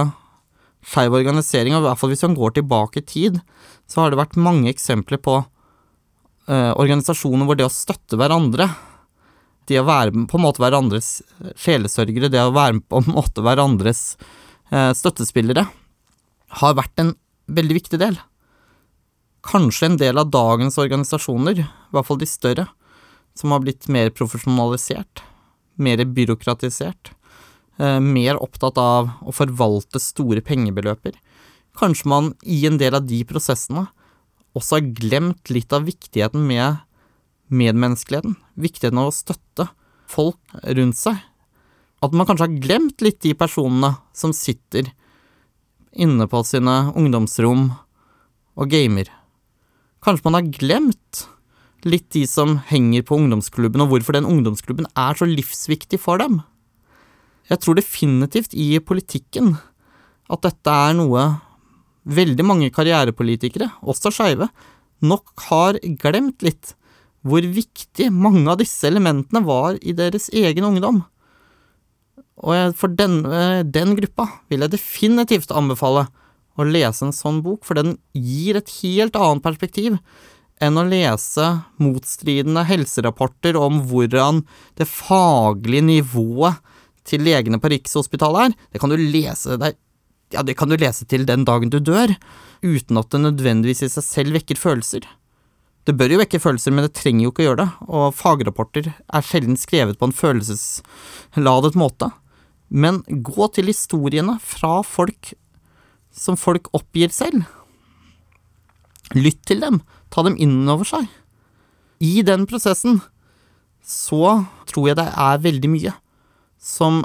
skeiv 0.87 1.17
organisering, 1.19 1.75
og 1.75 1.83
i 1.83 1.87
hvert 1.89 2.01
fall 2.01 2.13
hvis 2.13 2.25
man 2.29 2.37
går 2.39 2.57
tilbake 2.57 3.03
i 3.03 3.07
tid, 3.07 3.41
så 3.91 4.05
har 4.05 4.13
det 4.13 4.21
vært 4.21 4.39
mange 4.39 4.71
eksempler 4.71 5.19
på 5.23 5.41
eh, 5.41 6.73
organisasjoner 6.79 7.49
hvor 7.49 7.59
det 7.59 7.67
å 7.67 7.73
støtte 7.73 8.19
hverandre, 8.21 8.69
det 9.67 9.81
å 9.81 9.87
være 9.87 10.27
på 10.31 10.39
en 10.39 10.45
måte 10.45 10.63
hverandres 10.63 11.21
sjelesørgere, 11.59 12.31
det 12.33 12.43
å 12.43 12.55
være 12.55 12.81
på 12.87 13.03
en 13.03 13.13
måte 13.15 13.43
hverandres 13.45 14.17
eh, 14.71 14.93
støttespillere, 14.97 15.67
har 16.61 16.79
vært 16.79 17.03
en 17.03 17.13
veldig 17.47 17.79
viktig 17.81 18.01
del. 18.03 18.19
Kanskje 19.47 19.91
en 19.91 19.99
del 20.01 20.19
av 20.19 20.31
dagens 20.35 20.79
organisasjoner, 20.83 21.63
i 21.63 21.95
hvert 21.95 22.09
fall 22.09 22.21
de 22.23 22.29
større, 22.31 22.67
som 23.37 23.53
har 23.53 23.63
blitt 23.63 23.89
mer 23.93 24.11
profesjonalisert, 24.15 25.23
mer 25.77 26.03
byråkratisert, 26.17 27.13
eh, 27.79 28.01
mer 28.01 28.41
opptatt 28.43 28.79
av 28.81 29.13
å 29.23 29.35
forvalte 29.35 30.01
store 30.03 30.43
pengebeløper. 30.47 31.19
Kanskje 31.77 32.09
man 32.09 32.33
i 32.43 32.65
en 32.67 32.79
del 32.81 32.97
av 32.97 33.07
de 33.07 33.21
prosessene 33.29 33.89
også 34.57 34.79
har 34.79 34.95
glemt 34.97 35.53
litt 35.53 35.75
av 35.77 35.85
viktigheten 35.85 36.47
med 36.49 36.81
medmenneskeligheten, 37.53 38.39
viktigheten 38.61 39.01
av 39.01 39.11
å 39.11 39.15
støtte 39.15 39.69
folk 40.11 40.39
rundt 40.77 40.99
seg. 40.99 41.19
At 42.05 42.15
man 42.17 42.29
kanskje 42.29 42.49
har 42.49 42.59
glemt 42.63 43.03
litt 43.05 43.23
de 43.25 43.33
personene 43.39 43.95
som 44.17 44.35
sitter 44.37 44.91
inne 45.97 46.27
på 46.29 46.43
sine 46.45 46.77
ungdomsrom 46.97 47.71
og 48.57 48.69
gamer. 48.73 49.09
Kanskje 50.05 50.29
man 50.29 50.39
har 50.39 50.53
glemt 50.59 51.25
litt 51.87 52.09
de 52.15 52.25
som 52.29 52.59
henger 52.69 53.05
på 53.07 53.17
ungdomsklubben, 53.21 53.83
og 53.85 53.93
hvorfor 53.93 54.17
den 54.17 54.29
ungdomsklubben 54.29 54.89
er 54.99 55.19
så 55.19 55.29
livsviktig 55.29 56.01
for 56.03 56.21
dem. 56.21 56.41
Jeg 57.51 57.63
tror 57.63 57.79
definitivt 57.79 58.57
i 58.59 58.75
politikken 58.83 59.55
at 60.33 60.43
dette 60.43 60.73
er 60.73 60.97
noe 60.99 61.27
veldig 62.07 62.47
mange 62.47 62.73
karrierepolitikere, 62.75 63.71
også 63.83 64.13
skeive, 64.15 64.49
nok 65.03 65.47
har 65.49 65.79
glemt 66.01 66.43
litt 66.47 66.75
hvor 67.27 67.43
viktig 67.43 68.09
mange 68.15 68.47
av 68.53 68.61
disse 68.61 68.87
elementene 68.89 69.43
var 69.47 69.81
i 69.83 69.95
deres 69.97 70.29
egen 70.35 70.69
ungdom. 70.69 71.03
Og 72.37 72.77
for 72.77 72.93
den, 72.93 73.23
den 73.73 73.97
gruppa 73.99 74.29
vil 74.53 74.65
jeg 74.65 74.75
definitivt 74.77 75.55
anbefale 75.57 76.07
å 76.57 76.65
lese 76.65 77.07
en 77.07 77.15
sånn 77.15 77.43
bok, 77.45 77.65
for 77.65 77.77
den 77.77 77.97
gir 78.17 78.59
et 78.59 78.71
helt 78.81 79.17
annet 79.19 79.45
perspektiv 79.45 79.99
enn 80.63 80.79
å 80.81 80.87
lese 80.89 81.45
motstridende 81.83 82.63
helserapporter 82.65 83.59
om 83.61 83.83
hvordan 83.91 84.41
det 84.81 84.89
faglige 84.89 85.85
nivået 85.85 86.63
til 87.07 87.27
legene 87.27 87.61
på 87.61 87.71
Rikshospitalet 87.73 88.49
er. 88.49 88.57
Det 88.73 88.81
kan 88.83 88.93
du 88.93 88.97
lese 89.01 89.59
deg 89.61 89.77
ja, 90.35 90.43
det 90.43 90.57
kan 90.59 90.67
du 90.67 90.75
lese 90.75 91.07
til 91.07 91.23
den 91.23 91.45
dagen 91.47 91.71
du 91.71 91.79
dør, 91.79 92.11
uten 92.65 92.99
at 92.99 93.13
det 93.13 93.21
nødvendigvis 93.23 93.85
i 93.87 93.91
seg 93.93 94.03
selv 94.03 94.35
vekker 94.35 94.59
følelser. 94.59 95.05
Det 95.87 95.95
bør 95.95 96.17
jo 96.17 96.19
vekke 96.19 96.41
følelser, 96.43 96.75
men 96.75 96.89
det 96.89 96.97
trenger 96.99 97.27
jo 97.27 97.33
ikke 97.33 97.45
å 97.45 97.47
gjøre 97.47 97.61
det, 97.63 97.69
og 97.87 98.15
fagrapporter 98.19 98.89
er 98.91 99.27
sjelden 99.27 99.59
skrevet 99.61 99.99
på 100.01 100.09
en 100.09 100.17
følelsesladet 100.17 101.77
måte. 101.79 102.11
Men 102.69 103.05
gå 103.07 103.47
til 103.55 103.71
historiene 103.71 104.41
fra 104.43 104.81
folk 104.83 105.31
som 106.11 106.39
folk 106.41 106.73
oppgir 106.75 107.13
selv. 107.15 107.45
Lytt 109.15 109.45
til 109.47 109.63
dem, 109.63 109.79
ta 110.11 110.25
dem 110.27 110.39
innover 110.43 110.89
seg. 110.89 111.07
I 112.03 112.25
den 112.27 112.49
prosessen 112.51 112.99
så 113.87 114.43
tror 114.67 114.91
jeg 114.91 114.99
det 114.99 115.07
er 115.07 115.45
veldig 115.45 115.71
mye 115.71 115.95
som 116.59 117.05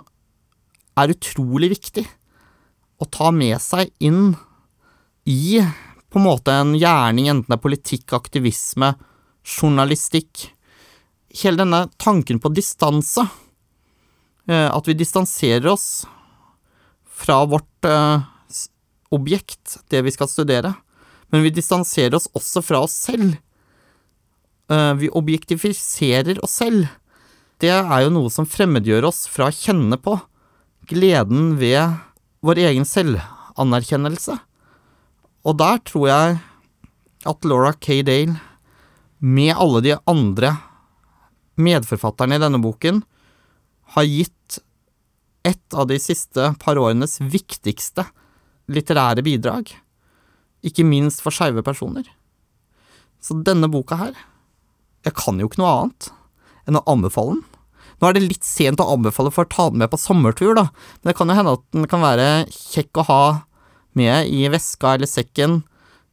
er 0.98 1.14
utrolig 1.14 1.70
viktig 1.76 2.08
å 3.02 3.06
ta 3.06 3.30
med 3.36 3.62
seg 3.62 3.92
inn 4.02 4.34
i 5.30 5.62
på 6.12 6.20
en 6.20 6.28
måte 6.28 6.54
en 6.54 6.74
gjerning, 6.76 7.30
enten 7.32 7.48
det 7.48 7.58
er 7.58 7.64
politikk, 7.64 8.12
aktivisme, 8.18 8.96
journalistikk 9.48 10.52
Hele 11.32 11.62
denne 11.62 11.86
tanken 11.96 12.42
på 12.44 12.50
distanse, 12.52 13.24
eh, 14.48 14.68
at 14.68 14.88
vi 14.88 14.98
distanserer 15.00 15.70
oss 15.72 16.04
fra 17.08 17.46
vårt 17.48 17.88
eh, 17.88 18.26
objekt, 19.16 19.78
det 19.88 20.02
vi 20.04 20.12
skal 20.12 20.28
studere, 20.28 20.74
men 21.32 21.46
vi 21.46 21.54
distanserer 21.56 22.18
oss 22.20 22.28
også 22.36 22.64
fra 22.68 22.82
oss 22.84 22.98
selv. 23.08 23.38
Eh, 24.68 24.94
vi 25.00 25.08
objektifiserer 25.08 26.44
oss 26.44 26.60
selv. 26.60 26.92
Det 27.64 27.72
er 27.72 28.04
jo 28.04 28.12
noe 28.12 28.32
som 28.34 28.50
fremmedgjør 28.50 29.08
oss 29.08 29.24
fra 29.32 29.48
å 29.48 29.56
kjenne 29.56 29.96
på 30.04 30.18
gleden 30.92 31.56
ved 31.62 31.96
vår 32.44 32.66
egen 32.68 32.88
selvanerkjennelse. 32.88 34.36
Og 35.46 35.58
der 35.58 35.82
tror 35.88 36.08
jeg 36.10 36.40
at 37.30 37.46
Laura 37.46 37.74
K. 37.74 38.02
Dale, 38.06 38.40
med 39.22 39.54
alle 39.54 39.84
de 39.86 39.96
andre 40.10 40.56
medforfatterne 41.62 42.38
i 42.38 42.42
denne 42.42 42.62
boken, 42.62 43.04
har 43.94 44.08
gitt 44.10 44.58
et 45.46 45.78
av 45.78 45.88
de 45.90 45.98
siste 46.02 46.52
par 46.62 46.78
årenes 46.78 47.20
viktigste 47.22 48.06
litterære 48.72 49.24
bidrag 49.26 49.74
ikke 50.66 50.86
minst 50.86 51.22
for 51.24 51.34
skeive 51.34 51.64
personer. 51.66 52.06
Så 53.22 53.38
denne 53.46 53.70
boka 53.70 53.98
her 54.00 54.18
Jeg 55.06 55.16
kan 55.18 55.40
jo 55.42 55.48
ikke 55.50 55.62
noe 55.62 55.70
annet 55.80 56.12
enn 56.70 56.78
å 56.78 56.84
anbefale 56.90 57.40
den. 57.40 57.46
Nå 57.98 58.08
er 58.08 58.14
det 58.14 58.22
litt 58.22 58.46
sent 58.46 58.82
å 58.82 58.90
anbefale 58.94 59.32
for 59.34 59.46
å 59.46 59.50
ta 59.50 59.64
den 59.72 59.82
med 59.82 59.90
på 59.90 59.98
sommertur, 59.98 60.54
da, 60.58 60.68
men 61.02 61.10
det 61.10 61.16
kan 61.18 61.30
jo 61.30 61.38
hende 61.38 61.54
at 61.58 61.64
den 61.74 61.88
kan 61.90 62.04
være 62.06 62.28
kjekk 62.54 63.02
å 63.02 63.06
ha 63.08 63.24
med 63.98 64.30
i 64.32 64.48
veska 64.52 64.96
eller 64.96 65.10
sekken 65.10 65.62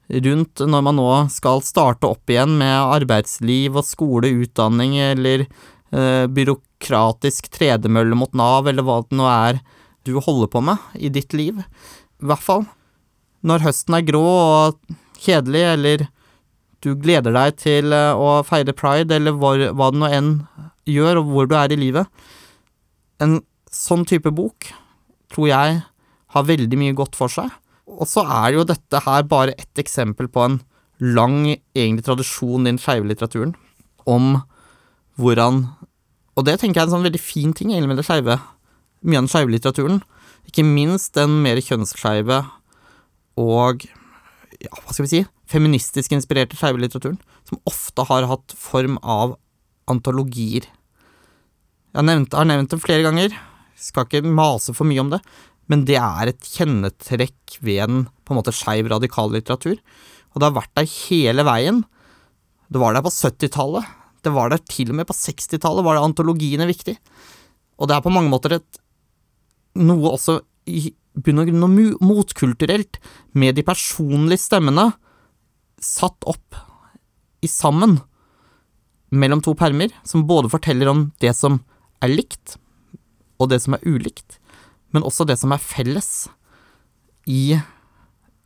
rundt 0.09 0.63
når 0.65 0.85
man 0.85 0.97
nå 0.97 1.09
skal 1.33 1.61
starte 1.65 2.09
opp 2.09 2.31
igjen 2.33 2.57
med 2.61 2.73
arbeidsliv 2.97 3.77
og 3.77 3.87
skole, 3.87 4.31
utdanning 4.45 4.97
eller 5.03 5.45
eh, 5.45 6.25
byråkratisk 6.27 7.51
tredemølle 7.53 8.17
mot 8.17 8.33
Nav, 8.37 8.71
eller 8.71 8.87
hva 8.87 9.03
det 9.05 9.19
nå 9.19 9.29
er 9.29 9.61
du 10.09 10.17
holder 10.25 10.49
på 10.49 10.63
med 10.65 10.81
i 10.97 11.11
ditt 11.13 11.35
liv. 11.37 11.61
I 11.61 12.31
hvert 12.31 12.45
fall 12.45 12.65
når 13.47 13.67
høsten 13.67 13.99
er 13.99 14.07
grå 14.07 14.25
og 14.25 14.97
kjedelig, 15.23 15.65
eller 15.75 16.09
du 16.83 16.95
gleder 16.99 17.35
deg 17.35 17.59
til 17.61 17.95
eh, 17.95 18.15
å 18.15 18.41
feire 18.47 18.75
pride, 18.77 19.15
eller 19.19 19.37
hvor, 19.37 19.61
hva 19.75 19.91
det 19.93 20.01
nå 20.01 20.11
enn 20.11 20.33
gjør, 20.89 21.21
og 21.21 21.33
hvor 21.33 21.49
du 21.51 21.55
er 21.59 21.75
i 21.75 21.79
livet. 21.79 22.09
En 23.23 23.41
sånn 23.75 24.07
type 24.09 24.31
bok 24.35 24.71
tror 25.33 25.51
jeg 25.51 25.81
har 26.35 26.49
veldig 26.49 26.79
mye 26.81 26.97
godt 26.97 27.19
for 27.19 27.33
seg. 27.33 27.51
Og 27.89 28.09
så 28.09 28.25
er 28.25 28.59
jo 28.59 28.67
dette 28.69 29.01
her 29.05 29.25
bare 29.29 29.57
ett 29.57 29.81
eksempel 29.81 30.29
på 30.29 30.45
en 30.45 30.61
lang, 31.01 31.57
egentlig 31.77 32.05
tradisjon 32.07 32.67
i 32.67 32.73
den 32.73 32.81
skeive 32.83 33.09
litteraturen, 33.09 33.55
om 34.09 34.41
hvordan 35.19 35.67
Og 36.39 36.45
det 36.47 36.61
tenker 36.61 36.79
jeg 36.79 36.85
er 36.85 36.87
en 36.87 36.93
sånn 36.93 37.07
veldig 37.09 37.19
fin 37.19 37.51
ting 37.51 37.73
egentlig 37.73 37.91
med 37.91 37.99
det 37.99 38.05
skeive, 38.07 38.37
mye 39.03 39.19
av 39.19 39.25
den 39.25 39.31
skeive 39.33 39.51
litteraturen. 39.51 39.97
Ikke 40.47 40.63
minst 40.63 41.17
den 41.17 41.41
mer 41.43 41.59
kjønnsskeive 41.59 42.37
og 43.43 43.83
ja, 44.63 44.71
hva 44.71 44.95
skal 44.95 45.05
vi 45.05 45.11
si, 45.11 45.25
feministisk 45.51 46.15
inspirerte 46.15 46.55
skeive 46.59 46.79
litteraturen, 46.79 47.19
som 47.49 47.59
ofte 47.67 48.07
har 48.07 48.29
hatt 48.31 48.55
form 48.55 49.01
av 49.03 49.35
antologier. 49.91 50.69
Jeg 51.89 51.99
har 51.99 52.07
nevnt, 52.07 52.37
har 52.39 52.47
nevnt 52.49 52.71
det 52.71 52.81
flere 52.83 53.07
ganger, 53.07 53.35
skal 53.79 54.07
ikke 54.07 54.23
mase 54.27 54.75
for 54.77 54.89
mye 54.89 55.03
om 55.03 55.13
det, 55.15 55.21
men 55.69 55.85
det 55.89 55.99
er 56.01 56.31
et 56.31 56.49
kjennetrekk 56.57 57.59
ved 57.65 57.83
en 57.85 58.03
på 58.25 58.33
en 58.33 58.41
måte 58.41 58.55
skeiv 58.57 58.89
litteratur, 58.89 59.79
og 60.33 60.41
det 60.41 60.47
har 60.47 60.57
vært 60.57 60.75
der 60.77 60.89
hele 60.89 61.45
veien. 61.45 61.83
Det 62.69 62.81
var 62.81 62.95
der 62.95 63.05
på 63.05 63.13
70-tallet, 63.13 63.85
det 64.25 64.33
var 64.35 64.51
der 64.53 64.63
til 64.69 64.93
og 64.93 64.99
med 64.99 65.09
på 65.09 65.17
60-tallet, 65.17 65.85
var 65.85 65.97
det 65.97 66.05
antologiene 66.05 66.69
viktig. 66.69 66.97
Og 67.79 67.89
det 67.89 67.97
er 67.97 68.05
på 68.05 68.13
mange 68.13 68.33
måter 68.33 68.59
et 68.59 68.81
noe 69.79 70.15
også 70.17 70.41
i 70.69 70.91
bunn 71.19 71.43
og 71.43 71.51
grunn 71.51 71.79
motkulturelt 72.05 72.99
med 73.39 73.57
de 73.57 73.65
personlige 73.67 74.43
stemmene 74.43 74.91
satt 75.83 76.27
opp 76.29 76.59
i 77.43 77.51
sammen 77.51 77.99
mellom 79.15 79.41
to 79.41 79.55
permer, 79.57 79.93
som 80.05 80.27
både 80.29 80.51
forteller 80.53 80.91
om 80.91 81.07
det 81.23 81.33
som 81.37 81.63
er 82.05 82.13
likt, 82.13 82.59
og 83.39 83.51
det 83.53 83.61
som 83.63 83.77
er 83.77 83.87
ulikt, 83.87 84.37
men 84.95 85.05
også 85.05 85.27
det 85.29 85.39
som 85.41 85.53
er 85.53 85.63
felles 85.63 86.29
i 87.29 87.59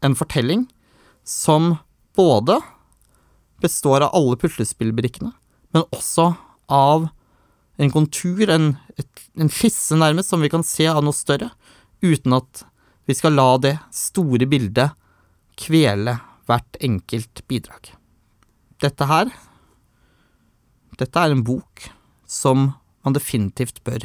en 0.02 0.16
fortelling 0.18 0.66
som 1.24 1.76
både 2.18 2.58
består 3.62 4.02
av 4.02 4.16
alle 4.18 4.38
puslespillbrikkene, 4.40 5.30
men 5.72 5.86
også 5.94 6.32
av 6.72 7.06
en 7.82 7.92
kontur, 7.94 8.50
en, 8.50 8.74
en 9.38 9.52
skisse 9.52 9.96
nærmest, 9.96 10.32
som 10.32 10.42
vi 10.42 10.50
kan 10.52 10.66
se 10.66 10.88
av 10.90 11.02
noe 11.04 11.16
større, 11.16 11.52
uten 12.02 12.34
at 12.36 12.64
vi 13.06 13.16
skal 13.16 13.36
la 13.38 13.54
det 13.62 13.76
store 13.94 14.46
bildet 14.50 14.98
kvele 15.58 16.18
hvert 16.50 16.78
enkelt 16.82 17.44
bidrag. 17.50 17.94
Dette 18.82 19.06
her 19.06 19.30
Dette 20.98 21.18
er 21.18 21.32
en 21.32 21.42
bok 21.46 21.86
som 22.28 22.72
man 23.02 23.14
definitivt 23.16 23.80
bør 23.86 24.04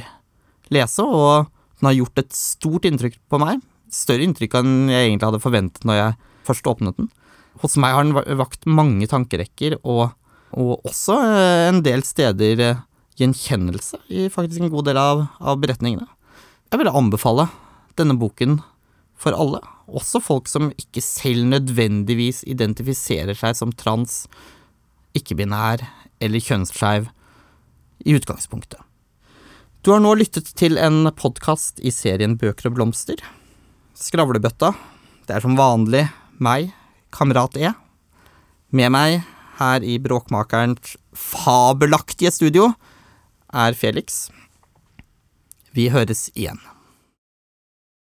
lese, 0.74 1.04
og 1.04 1.50
den 1.80 1.90
har 1.90 1.98
gjort 2.00 2.22
et 2.24 2.34
stort 2.36 2.88
inntrykk 2.90 3.20
på 3.30 3.40
meg. 3.42 3.62
Større 3.94 4.26
inntrykk 4.26 4.58
enn 4.60 4.92
jeg 4.92 5.12
egentlig 5.12 5.30
hadde 5.30 5.44
forventet 5.44 5.86
når 5.88 6.00
jeg 6.00 6.18
først 6.48 6.70
åpnet 6.70 6.98
den. 6.98 7.12
Hos 7.62 7.78
meg 7.82 7.96
har 7.96 8.06
den 8.06 8.38
vakt 8.40 8.68
mange 8.70 9.08
tankerekker, 9.10 9.80
og, 9.82 10.12
og 10.54 10.86
også 10.88 11.18
eh, 11.26 11.68
en 11.72 11.82
del 11.86 12.04
steder 12.06 12.64
eh, 12.64 12.82
gjenkjennelse 13.18 14.00
i 14.14 14.28
faktisk 14.34 14.62
en 14.62 14.74
god 14.74 14.90
del 14.90 15.00
av, 15.02 15.26
av 15.42 15.58
beretningene. 15.62 16.08
Jeg 16.70 16.82
vil 16.82 16.92
anbefale 16.92 17.48
denne 17.98 18.18
boken 18.20 18.60
for 19.18 19.34
alle, 19.34 19.64
også 19.90 20.22
folk 20.22 20.50
som 20.52 20.70
ikke 20.78 21.02
selv 21.02 21.48
nødvendigvis 21.50 22.44
identifiserer 22.46 23.38
seg 23.38 23.58
som 23.58 23.74
trans, 23.74 24.26
ikke-binær 25.18 25.82
eller 26.22 26.44
kjønnsskeiv 26.44 27.08
i 28.06 28.14
utgangspunktet. 28.18 28.82
Du 29.82 29.92
har 29.92 30.02
nå 30.04 30.14
lyttet 30.18 30.50
til 30.58 30.78
en 30.82 31.06
podkast 31.16 31.80
i 31.86 31.92
serien 31.94 32.36
Bøker 32.40 32.70
og 32.70 32.78
blomster. 32.80 33.22
Skravlebøtta. 33.98 34.74
Det 35.28 35.36
er 35.38 35.44
som 35.44 35.58
vanlig 35.60 36.08
meg, 36.44 36.72
Kamerat 37.14 37.58
E. 37.62 37.72
Med 38.76 38.92
meg 38.94 39.22
her 39.60 39.86
i 39.86 39.98
Bråkmakerens 40.02 40.98
fabelaktige 41.16 42.34
studio 42.34 42.72
er 43.54 43.78
Felix. 43.78 44.28
Vi 45.78 45.88
høres 45.94 46.28
igjen. 46.36 46.60